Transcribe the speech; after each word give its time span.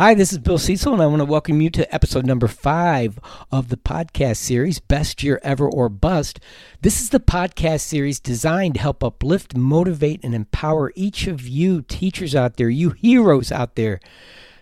Hi, 0.00 0.14
this 0.14 0.32
is 0.32 0.38
Bill 0.38 0.56
Cecil, 0.56 0.94
and 0.94 1.02
I 1.02 1.06
want 1.06 1.20
to 1.20 1.26
welcome 1.26 1.60
you 1.60 1.68
to 1.68 1.94
episode 1.94 2.24
number 2.24 2.48
five 2.48 3.18
of 3.52 3.68
the 3.68 3.76
podcast 3.76 4.38
series, 4.38 4.78
Best 4.78 5.22
Year 5.22 5.38
Ever 5.42 5.68
or 5.68 5.90
Bust. 5.90 6.40
This 6.80 7.02
is 7.02 7.10
the 7.10 7.20
podcast 7.20 7.80
series 7.82 8.18
designed 8.18 8.76
to 8.76 8.80
help 8.80 9.04
uplift, 9.04 9.54
motivate, 9.54 10.24
and 10.24 10.34
empower 10.34 10.90
each 10.96 11.26
of 11.26 11.46
you 11.46 11.82
teachers 11.82 12.34
out 12.34 12.56
there, 12.56 12.70
you 12.70 12.92
heroes 12.92 13.52
out 13.52 13.74
there 13.74 14.00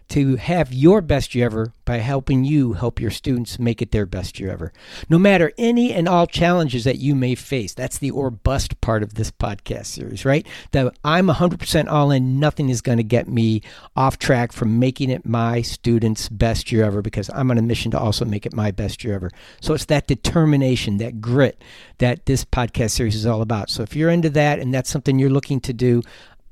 to 0.09 0.37
have 0.37 0.73
your 0.73 1.01
best 1.01 1.35
year 1.35 1.47
ever 1.47 1.73
by 1.85 1.99
helping 1.99 2.45
you 2.45 2.73
help 2.73 3.01
your 3.01 3.11
students 3.11 3.59
make 3.59 3.83
it 3.83 3.91
their 3.91 4.07
best 4.07 4.41
year 4.41 4.51
ever. 4.51 4.73
No 5.09 5.19
matter 5.19 5.53
any 5.59 5.93
and 5.93 6.09
all 6.09 6.27
challenges 6.27 6.85
that 6.85 6.99
you 6.99 7.15
may 7.15 7.35
face. 7.35 7.75
That's 7.75 7.99
the 7.99 8.11
or 8.11 8.31
bust 8.31 8.81
part 8.81 9.03
of 9.03 9.15
this 9.15 9.31
podcast 9.31 9.87
series, 9.87 10.25
right? 10.25 10.47
That 10.73 10.97
I'm 11.05 11.29
100% 11.29 11.89
all 11.89 12.11
in. 12.11 12.41
Nothing 12.41 12.69
is 12.69 12.81
going 12.81 12.99
to 12.99 13.05
get 13.05 13.29
me 13.29 13.63
off 13.97 14.19
track 14.19 14.53
from 14.53 14.79
making 14.79 15.11
it 15.11 15.27
my 15.27 15.63
students' 15.63 16.29
best 16.29 16.73
year 16.73 16.85
ever 16.85 17.03
because 17.03 17.31
I'm 17.35 17.51
on 17.51 17.59
a 17.59 17.63
mission 17.63 17.91
to 17.93 17.99
also 17.99 18.25
make 18.25 18.47
it 18.47 18.55
my 18.55 18.71
best 18.71 19.05
year 19.05 19.15
ever. 19.15 19.31
So 19.61 19.75
it's 19.75 19.87
that 19.87 20.07
determination, 20.07 20.99
that 20.99 21.21
grit 21.21 21.63
that 21.99 22.27
this 22.27 22.45
podcast 22.45 22.91
series 22.91 23.15
is 23.15 23.27
all 23.27 23.43
about. 23.43 23.71
So 23.71 23.83
if 23.83 23.95
you're 23.95 24.11
into 24.11 24.31
that 24.31 24.59
and 24.59 24.73
that's 24.73 24.91
something 24.91 25.19
you're 25.19 25.31
looking 25.31 25.61
to 25.61 25.73
do, 25.73 26.03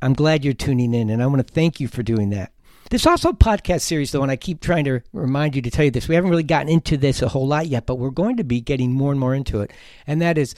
I'm 0.03 0.13
glad 0.13 0.45
you're 0.45 0.55
tuning 0.55 0.95
in 0.95 1.11
and 1.11 1.23
I 1.23 1.27
want 1.27 1.47
to 1.47 1.53
thank 1.55 1.81
you 1.81 1.89
for 1.89 2.03
doing 2.03 2.31
that. 2.31 2.53
There's 2.89 3.07
also 3.07 3.31
a 3.31 3.35
podcast 3.35 3.81
series, 3.81 4.13
though, 4.13 4.23
and 4.23 4.31
I 4.31 4.37
keep 4.37 4.61
trying 4.61 4.85
to 4.85 5.01
remind 5.13 5.57
you 5.57 5.63
to 5.63 5.71
tell 5.71 5.85
you 5.85 5.91
this. 5.91 6.07
We 6.09 6.15
haven't 6.15 6.31
really 6.31 6.45
gotten 6.45 6.69
into 6.69 6.97
this 6.97 7.21
a 7.21 7.29
whole 7.29 7.47
lot 7.47 7.67
yet, 7.67 7.85
but 7.85 7.97
we're 7.97 8.11
going 8.11 8.37
to 8.37 8.45
be 8.45 8.61
getting 8.61 8.93
more 8.93 9.11
and 9.11 9.19
more 9.19 9.35
into 9.35 9.61
it. 9.61 9.73
And 10.07 10.23
that 10.23 10.39
is 10.39 10.55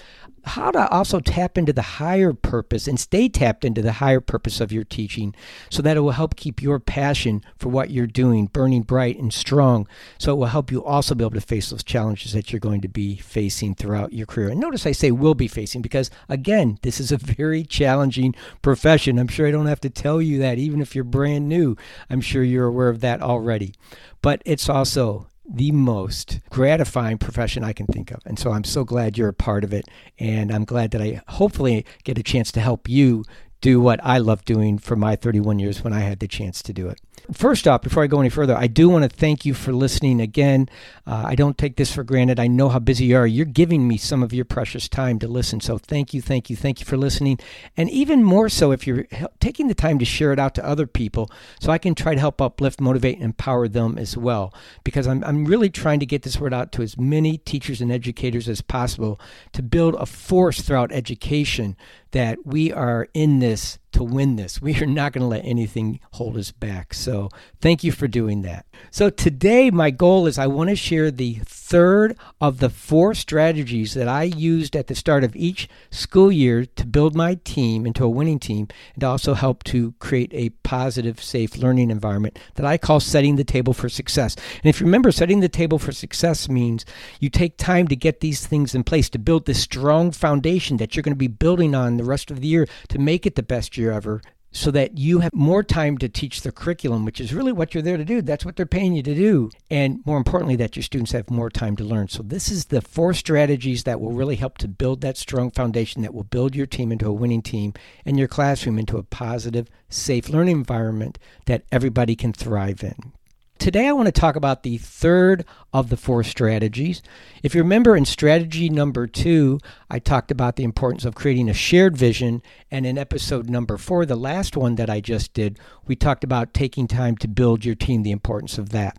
how 0.48 0.70
to 0.70 0.88
also 0.91 1.20
tap 1.20 1.57
into 1.57 1.73
the 1.73 1.83
higher 1.83 2.33
purpose 2.33 2.89
and 2.89 2.98
stay 2.98 3.29
tapped 3.29 3.65
into 3.65 3.83
the 3.83 3.93
higher 3.93 4.20
purpose 4.20 4.61
of 4.61 4.73
your 4.73 4.84
teaching 4.84 5.34
so 5.70 5.83
that 5.83 5.97
it 5.97 6.01
will 6.01 6.12
help 6.12 6.37
keep 6.37 6.61
your 6.61 6.79
passion 6.80 7.45
for 7.56 7.69
what 7.69 7.91
you're 7.91 8.06
doing 8.06 8.47
burning 8.47 8.83
bright 8.83 9.19
and 9.19 9.33
strong. 9.33 9.87
So 10.19 10.33
it 10.33 10.37
will 10.37 10.47
help 10.47 10.70
you 10.70 10.84
also 10.84 11.15
be 11.15 11.25
able 11.25 11.33
to 11.33 11.41
face 11.41 11.70
those 11.70 11.84
challenges 11.84 12.33
that 12.33 12.53
you're 12.53 12.61
going 12.61 12.81
to 12.81 12.89
be 12.89 13.17
facing 13.17 13.75
throughout 13.75 14.12
your 14.12 14.27
career. 14.27 14.48
And 14.48 14.61
notice 14.61 14.86
I 14.86 14.92
say 14.92 15.11
will 15.11 15.34
be 15.34 15.48
facing 15.48 15.83
because, 15.83 16.11
again, 16.28 16.78
this 16.83 17.01
is 17.01 17.12
a 17.12 17.17
very 17.39 17.64
challenging 17.64 18.34
profession. 18.62 19.19
I'm 19.19 19.28
sure 19.28 19.47
I 19.47 19.51
don't 19.51 19.67
have 19.67 19.80
to 19.83 19.91
tell 19.91 20.20
you 20.20 20.39
that, 20.39 20.58
even 20.58 20.80
if 20.80 20.95
you're 20.95 21.05
brand 21.05 21.48
new. 21.48 21.77
I'm 22.11 22.20
sure 22.20 22.42
you're 22.42 22.67
aware 22.67 22.89
of 22.89 23.01
that 23.01 23.23
already. 23.23 23.75
But 24.23 24.42
it's 24.45 24.69
also 24.69 25.27
the 25.49 25.73
most 25.73 26.41
gratifying 26.51 27.19
profession 27.19 27.65
I 27.65 27.73
can 27.73 27.87
think 27.87 28.11
of. 28.11 28.21
And 28.27 28.39
so 28.39 28.53
I'm 28.53 28.65
so 28.65 28.85
glad 28.85 29.17
you're 29.17 29.29
a 29.29 29.35
part 29.35 29.65
of 29.65 29.73
it. 29.73 29.87
And 30.19 30.53
I'm 30.53 30.65
glad 30.65 30.91
that 30.91 31.01
I 31.01 31.23
hopefully 31.29 31.87
get 32.05 32.19
a 32.19 32.23
chance 32.23 32.53
to 32.53 32.61
help 32.61 32.89
you 32.89 33.25
do 33.61 33.81
what 33.81 33.99
I 34.05 34.19
love 34.19 34.45
doing 34.45 34.79
for 34.79 34.95
my 34.95 35.17
31 35.17 35.59
years 35.59 35.83
when 35.83 35.93
I 35.93 36.01
had 36.01 36.21
the 36.21 36.29
chance 36.29 36.63
to 36.63 36.73
do 36.73 36.89
it. 36.89 37.01
First 37.33 37.69
off, 37.69 37.83
before 37.83 38.03
I 38.03 38.07
go 38.07 38.21
any 38.21 38.31
further, 38.31 38.57
I 38.57 38.69
do 38.69 38.89
want 38.89 39.03
to 39.03 39.15
thank 39.15 39.45
you 39.45 39.53
for 39.53 39.71
listening 39.71 40.19
again. 40.19 40.67
Uh, 41.07 41.25
I 41.27 41.35
don't 41.35 41.59
take 41.59 41.77
this 41.77 41.93
for 41.93 42.03
granted. 42.03 42.41
I 42.41 42.47
know 42.47 42.70
how 42.70 42.79
busy 42.79 43.05
you 43.07 43.17
are. 43.19 43.27
You're 43.27 43.45
giving 43.45 43.87
me 43.87 43.98
some 43.98 44.23
of 44.23 44.33
your 44.33 44.47
precious 44.47 44.89
time 44.89 45.19
to 45.19 45.29
listen. 45.29 45.61
So 45.61 45.77
thank 45.77 46.15
you, 46.15 46.23
thank 46.23 46.48
you, 46.48 46.57
thank 46.57 46.81
you 46.81 46.87
for 46.87 46.97
listening. 46.97 47.39
And 47.77 47.91
even 47.91 48.25
more 48.25 48.48
so 48.48 48.73
if 48.73 48.87
you're 48.87 49.07
taking 49.41 49.69
the 49.69 49.75
time 49.75 49.98
to 49.98 50.07
share 50.07 50.33
it 50.33 50.39
out 50.39 50.55
to 50.55 50.65
other 50.65 50.87
people 50.87 51.31
so 51.61 51.70
I 51.70 51.77
can 51.77 51.95
try 51.95 52.15
to 52.15 52.20
help 52.20 52.41
uplift, 52.41 52.81
motivate, 52.81 53.17
and 53.17 53.25
empower 53.25 53.69
them 53.69 53.98
as 53.98 54.17
well. 54.17 54.55
Because 54.83 55.07
I'm, 55.07 55.23
I'm 55.25 55.45
really 55.45 55.69
trying 55.69 56.01
to 56.01 56.07
get 56.07 56.23
this 56.23 56.41
word 56.41 56.55
out 56.55 56.73
to 56.73 56.83
as 56.83 56.97
many 56.97 57.37
teachers 57.37 57.83
and 57.83 57.92
educators 57.92 58.48
as 58.48 58.63
possible 58.63 59.20
to 59.53 59.63
build 59.63 59.97
a 59.97 60.07
force 60.07 60.63
throughout 60.63 60.92
education 60.92 61.77
that 62.13 62.39
we 62.47 62.73
are 62.73 63.09
in 63.13 63.41
this 63.41 63.79
to 63.92 64.03
win 64.03 64.36
this. 64.36 64.61
We 64.62 64.81
are 64.83 64.86
not 64.86 65.12
going 65.12 65.22
to 65.22 65.28
let 65.28 65.44
anything 65.44 66.00
hold 66.12 66.36
us 66.36 66.53
back. 66.53 66.94
So, 66.94 67.31
thank 67.61 67.83
you 67.84 67.92
for 67.92 68.08
doing 68.08 68.42
that. 68.42 68.67
So, 68.91 69.11
today, 69.11 69.70
my 69.70 69.91
goal 69.91 70.27
is 70.27 70.39
I 70.39 70.47
want 70.47 70.70
to 70.70 70.77
share 70.77 71.11
the 71.11 71.41
third 71.45 72.17
of 72.41 72.58
the 72.58 72.70
four 72.70 73.14
strategies 73.14 73.95
that 73.95 74.08
I 74.08 74.25
used 74.25 74.75
at 74.75 74.86
the 74.86 74.95
start 74.95 75.25
of 75.25 75.36
each 75.36 75.69
school 75.91 76.33
year 76.33 76.64
to 76.64 76.86
build 76.86 77.14
my 77.14 77.35
team 77.45 77.86
into 77.86 78.05
a 78.05 78.08
winning 78.08 78.39
team 78.39 78.68
and 78.95 79.05
also 79.05 79.35
help 79.35 79.64
to 79.64 79.92
create 79.98 80.33
a 80.33 80.51
positive, 80.51 81.23
safe 81.23 81.57
learning 81.57 81.90
environment 81.90 82.39
that 82.55 82.67
I 82.67 82.79
call 82.79 83.01
setting 83.01 83.36
the 83.36 83.45
table 83.45 83.73
for 83.73 83.89
success. 83.89 84.36
And 84.63 84.67
if 84.67 84.80
you 84.80 84.86
remember, 84.86 85.11
setting 85.13 85.40
the 85.40 85.48
table 85.48 85.79
for 85.79 85.92
success 85.92 86.48
means 86.48 86.84
you 87.20 87.30
take 87.30 87.57
time 87.57 87.89
to 87.89 87.96
get 87.96 88.20
these 88.20 88.46
things 88.46 88.74
in 88.74 88.84
place 88.84 89.08
to 89.11 89.18
build 89.18 89.46
this 89.46 89.61
strong 89.61 90.11
foundation 90.11 90.77
that 90.79 90.95
you're 90.95 91.02
going 91.02 91.14
to 91.14 91.17
be 91.17 91.29
building 91.29 91.74
on 91.74 91.96
the 91.96 92.05
rest 92.05 92.30
of 92.30 92.40
the 92.40 92.48
year 92.48 92.67
to 92.89 92.98
make 92.98 93.27
it 93.27 93.34
the 93.34 93.42
best 93.42 93.77
year 93.78 93.92
ever 93.92 94.20
so 94.50 94.70
that 94.70 94.96
you 94.96 95.20
have 95.20 95.33
more 95.34 95.62
time 95.62 95.98
to 95.98 96.08
teach 96.08 96.40
the 96.40 96.50
curriculum, 96.50 97.05
which 97.05 97.20
is 97.20 97.34
really 97.34 97.52
what 97.52 97.74
you're 97.74 97.83
there 97.83 97.96
to 97.96 98.05
do. 98.05 98.22
That's 98.22 98.44
what 98.44 98.56
they're 98.56 98.66
paying 98.66 98.94
you 98.94 99.02
to 99.02 99.14
do. 99.14 99.50
And 99.70 100.00
more 100.06 100.16
importantly, 100.16 100.56
that 100.56 100.74
your 100.74 100.83
students 100.83 101.12
have 101.12 101.30
more 101.30 101.50
time 101.50 101.77
to 101.77 101.84
learn. 101.84 102.08
So, 102.08 102.22
this 102.22 102.50
is 102.50 102.66
the 102.66 102.80
four 102.80 103.12
strategies 103.12 103.84
that 103.84 104.00
will 104.00 104.12
really 104.12 104.36
help 104.36 104.58
to 104.58 104.68
build 104.68 105.00
that 105.02 105.16
strong 105.16 105.50
foundation 105.50 106.02
that 106.02 106.14
will 106.14 106.24
build 106.24 106.55
your 106.55 106.66
team 106.66 106.90
into 106.90 107.06
a 107.06 107.12
winning 107.12 107.42
team 107.42 107.74
and 108.05 108.18
your 108.18 108.28
classroom 108.28 108.78
into 108.78 108.96
a 108.96 109.02
positive, 109.02 109.68
safe 109.89 110.28
learning 110.28 110.56
environment 110.56 111.18
that 111.46 111.64
everybody 111.70 112.16
can 112.16 112.33
thrive 112.33 112.83
in. 112.83 113.12
Today, 113.58 113.89
I 113.89 113.92
want 113.92 114.07
to 114.07 114.13
talk 114.13 114.36
about 114.36 114.63
the 114.63 114.79
third 114.79 115.45
of 115.73 115.89
the 115.89 115.96
four 115.96 116.23
strategies. 116.23 117.02
If 117.42 117.57
you 117.57 117.63
remember 117.63 117.96
in 117.96 118.05
strategy 118.05 118.69
number 118.69 119.08
two, 119.08 119.58
I 119.91 119.98
talked 119.98 120.30
about 120.30 120.55
the 120.55 120.63
importance 120.63 121.05
of 121.05 121.17
creating 121.17 121.51
a 121.51 121.55
shared 121.55 121.96
vision. 121.96 122.41
And 122.70 122.86
in 122.86 122.96
episode 122.96 123.51
number 123.51 123.77
four, 123.77 124.07
the 124.07 124.14
last 124.14 124.57
one 124.57 124.77
that 124.77 124.89
I 124.89 125.01
just 125.01 125.35
did, 125.35 125.58
we 125.86 125.96
talked 125.96 126.23
about 126.23 126.55
taking 126.55 126.86
time 126.86 127.17
to 127.17 127.27
build 127.27 127.64
your 127.64 127.74
team, 127.74 128.05
the 128.05 128.12
importance 128.12 128.58
of 128.58 128.69
that. 128.70 128.96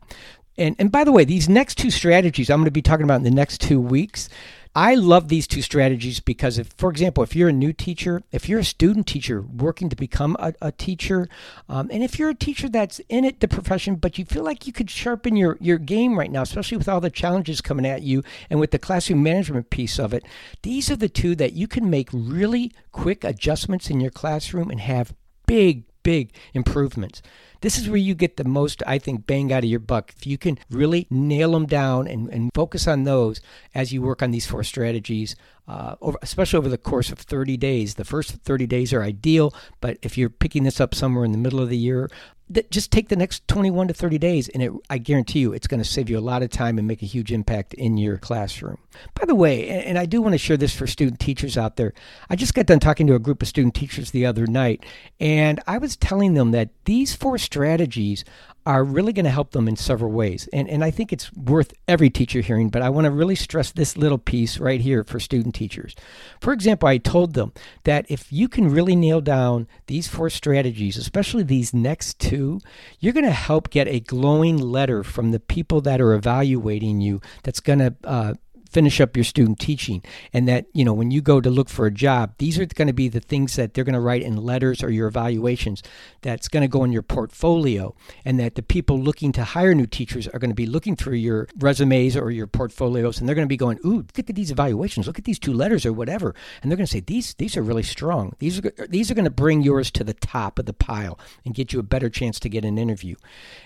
And, 0.57 0.75
and 0.77 0.91
by 0.91 1.05
the 1.05 1.13
way, 1.13 1.23
these 1.23 1.47
next 1.47 1.77
two 1.77 1.89
strategies 1.89 2.49
I'm 2.49 2.59
going 2.59 2.65
to 2.65 2.71
be 2.71 2.81
talking 2.81 3.05
about 3.05 3.15
in 3.17 3.23
the 3.23 3.31
next 3.31 3.61
two 3.61 3.79
weeks. 3.79 4.27
I 4.75 4.93
love 4.93 5.29
these 5.29 5.47
two 5.47 5.63
strategies 5.63 6.19
because, 6.19 6.59
if, 6.59 6.69
for 6.77 6.91
example, 6.91 7.23
if 7.23 7.35
you're 7.35 7.49
a 7.49 7.53
new 7.53 7.73
teacher, 7.73 8.21
if 8.31 8.47
you're 8.47 8.59
a 8.59 8.63
student 8.63 9.07
teacher 9.07 9.41
working 9.41 9.89
to 9.89 9.95
become 9.95 10.37
a, 10.39 10.53
a 10.61 10.71
teacher, 10.71 11.27
um, 11.67 11.89
and 11.91 12.03
if 12.03 12.19
you're 12.19 12.29
a 12.29 12.35
teacher 12.35 12.69
that's 12.69 12.99
in 13.09 13.25
it, 13.25 13.39
the 13.39 13.47
profession, 13.47 13.95
but 13.95 14.19
you 14.19 14.25
feel 14.25 14.43
like 14.43 14.67
you 14.67 14.73
could 14.73 14.89
sharpen 14.89 15.35
your, 15.35 15.57
your 15.59 15.79
game 15.79 16.19
right 16.19 16.31
now, 16.31 16.43
especially 16.43 16.77
with 16.77 16.87
all 16.87 17.01
the 17.01 17.09
challenges 17.09 17.61
coming 17.61 17.85
at 17.85 18.03
you 18.03 18.23
and 18.49 18.59
with 18.59 18.69
the 18.69 18.77
classroom 18.77 19.23
management 19.23 19.71
piece 19.71 19.97
of 19.97 20.13
it, 20.13 20.23
these 20.61 20.91
are 20.91 20.95
the 20.95 21.09
two 21.09 21.35
that 21.35 21.53
you 21.53 21.67
can 21.67 21.89
make 21.89 22.09
really 22.13 22.71
quick 22.91 23.23
adjustments 23.23 23.89
in 23.89 23.99
your 23.99 24.11
classroom 24.11 24.69
and 24.69 24.81
have 24.81 25.15
big, 25.47 25.83
big 26.03 26.31
improvements. 26.53 27.21
This 27.61 27.77
is 27.77 27.89
where 27.89 27.97
you 27.97 28.15
get 28.15 28.37
the 28.37 28.45
most, 28.45 28.81
I 28.87 28.99
think, 28.99 29.27
bang 29.27 29.51
out 29.51 29.65
of 29.65 29.69
your 29.69 29.81
buck. 29.81 30.13
If 30.15 30.25
you 30.25 30.37
can 30.37 30.57
really 30.69 31.07
nail 31.09 31.51
them 31.51 31.65
down 31.65 32.07
and, 32.07 32.29
and 32.29 32.51
focus 32.55 32.87
on 32.87 33.03
those 33.03 33.41
as 33.75 33.91
you 33.91 34.01
work 34.01 34.23
on 34.23 34.31
these 34.31 34.45
four 34.45 34.63
strategies, 34.63 35.35
uh, 35.67 35.95
over, 36.01 36.17
especially 36.21 36.57
over 36.57 36.69
the 36.69 36.77
course 36.77 37.11
of 37.11 37.19
30 37.19 37.57
days. 37.57 37.95
The 37.95 38.05
first 38.05 38.31
30 38.31 38.65
days 38.65 38.93
are 38.93 39.03
ideal, 39.03 39.53
but 39.81 39.97
if 40.01 40.17
you're 40.17 40.29
picking 40.29 40.63
this 40.63 40.79
up 40.79 40.95
somewhere 40.95 41.25
in 41.25 41.31
the 41.31 41.37
middle 41.37 41.59
of 41.59 41.69
the 41.69 41.77
year, 41.77 42.09
th- 42.53 42.69
just 42.69 42.91
take 42.91 43.09
the 43.09 43.15
next 43.15 43.47
21 43.47 43.87
to 43.87 43.93
30 43.93 44.17
days, 44.17 44.49
and 44.49 44.63
it, 44.63 44.71
I 44.89 44.97
guarantee 44.97 45.39
you 45.39 45.53
it's 45.53 45.67
going 45.67 45.81
to 45.81 45.87
save 45.87 46.09
you 46.09 46.17
a 46.17 46.21
lot 46.21 46.43
of 46.43 46.49
time 46.49 46.77
and 46.77 46.87
make 46.87 47.01
a 47.01 47.07
huge 47.07 47.31
impact 47.31 47.73
in 47.73 47.97
your 47.97 48.17
classroom. 48.17 48.77
By 49.13 49.25
the 49.25 49.35
way, 49.35 49.69
and, 49.69 49.83
and 49.83 49.99
I 49.99 50.05
do 50.05 50.21
want 50.21 50.33
to 50.33 50.37
share 50.37 50.57
this 50.57 50.75
for 50.75 50.87
student 50.87 51.19
teachers 51.19 51.57
out 51.57 51.75
there, 51.75 51.93
I 52.29 52.35
just 52.35 52.53
got 52.53 52.65
done 52.65 52.79
talking 52.79 53.07
to 53.07 53.15
a 53.15 53.19
group 53.19 53.41
of 53.41 53.47
student 53.47 53.75
teachers 53.75 54.11
the 54.11 54.25
other 54.25 54.47
night, 54.47 54.85
and 55.19 55.59
I 55.67 55.77
was 55.77 55.95
telling 55.95 56.33
them 56.33 56.51
that 56.51 56.69
these 56.85 57.15
four 57.15 57.37
strategies 57.37 58.23
are 58.69 58.83
really 58.83 59.11
going 59.11 59.25
to 59.25 59.31
help 59.31 59.49
them 59.49 59.67
in 59.67 59.75
several 59.75 60.11
ways. 60.11 60.47
And, 60.53 60.69
and 60.69 60.83
I 60.83 60.91
think 60.91 61.11
it's 61.11 61.33
worth 61.33 61.73
every 61.87 62.11
teacher 62.11 62.41
hearing, 62.41 62.69
but 62.69 62.83
I 62.83 62.89
want 62.89 63.05
to 63.05 63.11
really 63.11 63.33
stress 63.33 63.71
this 63.71 63.97
little 63.97 64.19
piece 64.19 64.59
right 64.59 64.79
here 64.79 65.03
for 65.03 65.19
student 65.19 65.55
teachers. 65.55 65.95
For 66.39 66.53
example, 66.53 66.87
I 66.87 66.99
told 66.99 67.33
them 67.33 67.51
that 67.85 68.05
if 68.09 68.31
you 68.31 68.47
can 68.47 68.69
really 68.69 68.95
nail 68.95 69.21
down 69.21 69.67
these 69.87 70.07
four 70.07 70.29
strategies, 70.29 70.97
especially 70.97 71.41
these 71.41 71.73
next 71.73 72.19
two, 72.19 72.59
you're 72.99 73.11
going 73.11 73.25
to 73.25 73.31
help 73.31 73.71
get 73.71 73.87
a 73.87 74.01
glowing 74.01 74.59
letter 74.59 75.03
from 75.03 75.31
the 75.31 75.39
people 75.39 75.81
that 75.81 75.99
are 75.99 76.13
evaluating 76.13 77.01
you 77.01 77.21
that's 77.41 77.59
going 77.59 77.79
to 77.79 77.95
uh, 78.03 78.35
finish 78.69 79.01
up 79.01 79.15
your 79.15 79.23
student 79.23 79.59
teaching. 79.59 80.03
And 80.33 80.47
that 80.47 80.65
you 80.73 80.85
know 80.85 80.93
when 80.93 81.11
you 81.11 81.21
go 81.21 81.41
to 81.41 81.49
look 81.49 81.69
for 81.69 81.85
a 81.85 81.91
job 81.91 82.33
these 82.37 82.59
are 82.59 82.65
going 82.65 82.87
to 82.87 82.93
be 82.93 83.09
the 83.09 83.19
things 83.19 83.55
that 83.55 83.73
they're 83.73 83.83
going 83.83 83.93
to 83.93 83.99
write 83.99 84.21
in 84.21 84.37
letters 84.37 84.83
or 84.83 84.89
your 84.89 85.07
evaluations 85.07 85.83
that's 86.21 86.47
going 86.47 86.61
to 86.61 86.67
go 86.67 86.83
in 86.83 86.91
your 86.91 87.01
portfolio. 87.01 87.95
And 88.25 88.39
that 88.39 88.55
the 88.55 88.61
people 88.61 88.99
looking 88.99 89.31
to 89.33 89.43
hire 89.43 89.73
new 89.73 89.87
teachers 89.87 90.27
are 90.27 90.39
going 90.39 90.51
to 90.51 90.55
be 90.55 90.65
looking 90.65 90.95
through 90.95 91.15
your 91.15 91.47
resumes 91.57 92.15
or 92.15 92.31
your 92.31 92.47
portfolios 92.47 93.19
and 93.19 93.27
they're 93.27 93.35
going 93.35 93.47
to 93.47 93.49
be 93.49 93.57
going 93.57 93.79
ooh 93.85 94.05
look 94.17 94.29
at 94.29 94.35
these 94.35 94.51
evaluations. 94.51 95.07
Look 95.07 95.19
at 95.19 95.25
these 95.25 95.39
two 95.39 95.53
letters 95.53 95.85
or 95.85 95.93
whatever. 95.93 96.35
And 96.61 96.71
they're 96.71 96.77
going 96.77 96.87
to 96.87 96.91
say 96.91 96.99
these 96.99 97.33
these 97.35 97.57
are 97.57 97.63
really 97.63 97.83
strong. 97.83 98.35
These 98.39 98.59
are 98.59 98.87
these 98.87 99.11
are 99.11 99.15
going 99.15 99.25
to 99.25 99.31
bring 99.31 99.61
yours 99.61 99.91
to 99.91 100.03
the 100.03 100.13
top 100.13 100.59
of 100.59 100.65
the 100.65 100.73
pile 100.73 101.19
and 101.45 101.55
get 101.55 101.73
you 101.73 101.79
a 101.79 101.83
better 101.83 102.09
chance 102.09 102.39
to 102.39 102.49
get 102.49 102.65
an 102.65 102.77
interview. 102.77 103.15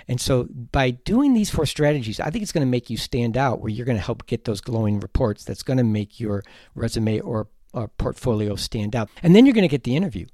And 0.07 0.19
so 0.19 0.47
by 0.71 0.91
doing 0.91 1.33
these 1.33 1.49
four 1.49 1.65
strategies 1.65 2.19
i 2.19 2.29
think 2.29 2.43
it's 2.43 2.51
going 2.51 2.65
to 2.65 2.69
make 2.69 2.89
you 2.89 2.97
stand 2.97 3.37
out 3.37 3.59
where 3.59 3.69
you're 3.69 3.85
going 3.85 3.97
to 3.97 4.03
help 4.03 4.25
get 4.25 4.45
those 4.45 4.61
glowing 4.61 4.92
reports 4.99 5.43
that's 5.43 5.63
going 5.63 5.77
to 5.77 5.83
make 5.83 6.19
your 6.19 6.43
resume 6.75 7.19
or 7.19 7.47
uh, 7.73 7.87
portfolio 7.97 8.55
stand 8.55 8.95
out. 8.95 9.09
And 9.21 9.35
then 9.35 9.45
you're 9.45 9.53
going 9.53 9.63
to 9.63 9.67
get 9.67 9.83
the 9.83 9.95
interview. 9.95 10.25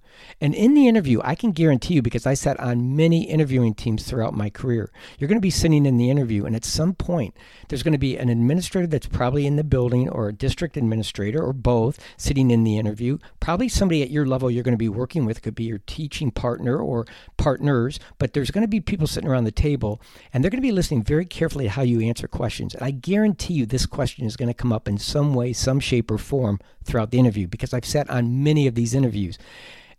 And 0.41 0.55
in 0.55 0.73
the 0.73 0.87
interview, 0.87 1.19
I 1.23 1.35
can 1.35 1.51
guarantee 1.51 1.95
you, 1.95 2.01
because 2.01 2.25
I 2.25 2.33
sat 2.33 2.59
on 2.59 2.95
many 2.95 3.23
interviewing 3.23 3.73
teams 3.73 4.03
throughout 4.03 4.33
my 4.33 4.49
career, 4.49 4.91
you're 5.17 5.27
going 5.27 5.37
to 5.37 5.41
be 5.41 5.49
sitting 5.49 5.85
in 5.85 5.97
the 5.97 6.09
interview, 6.09 6.45
and 6.45 6.55
at 6.55 6.65
some 6.65 6.93
point, 6.93 7.35
there's 7.67 7.83
going 7.83 7.93
to 7.93 7.97
be 7.97 8.17
an 8.17 8.29
administrator 8.29 8.87
that's 8.87 9.07
probably 9.07 9.45
in 9.45 9.55
the 9.55 9.63
building, 9.63 10.07
or 10.09 10.29
a 10.29 10.33
district 10.33 10.77
administrator, 10.77 11.43
or 11.43 11.53
both, 11.53 11.99
sitting 12.17 12.51
in 12.51 12.63
the 12.63 12.77
interview. 12.77 13.17
Probably 13.39 13.69
somebody 13.69 14.01
at 14.01 14.11
your 14.11 14.25
level 14.25 14.49
you're 14.49 14.63
going 14.63 14.73
to 14.73 14.77
be 14.77 14.89
working 14.89 15.25
with, 15.25 15.41
could 15.41 15.55
be 15.55 15.65
your 15.65 15.81
teaching 15.85 16.31
partner 16.31 16.77
or 16.77 17.05
partners, 17.37 17.99
but 18.17 18.33
there's 18.33 18.51
going 18.51 18.63
to 18.63 18.67
be 18.67 18.79
people 18.79 19.07
sitting 19.07 19.29
around 19.29 19.43
the 19.43 19.51
table, 19.51 20.01
and 20.33 20.43
they're 20.43 20.51
going 20.51 20.61
to 20.61 20.67
be 20.67 20.71
listening 20.71 21.03
very 21.03 21.25
carefully 21.25 21.65
to 21.65 21.71
how 21.71 21.81
you 21.81 22.01
answer 22.01 22.27
questions. 22.27 22.73
And 22.73 22.83
I 22.83 22.91
guarantee 22.91 23.55
you, 23.55 23.65
this 23.65 23.85
question 23.85 24.25
is 24.25 24.37
going 24.37 24.47
to 24.47 24.53
come 24.53 24.71
up 24.71 24.87
in 24.87 24.97
some 24.97 25.33
way, 25.33 25.53
some 25.53 25.79
shape, 25.79 26.09
or 26.09 26.17
form 26.17 26.59
throughout 26.83 27.11
the 27.11 27.19
interview, 27.19 27.47
because 27.47 27.73
I've 27.73 27.85
sat 27.85 28.09
on 28.09 28.43
many 28.43 28.67
of 28.67 28.75
these 28.75 28.93
interviews. 28.93 29.37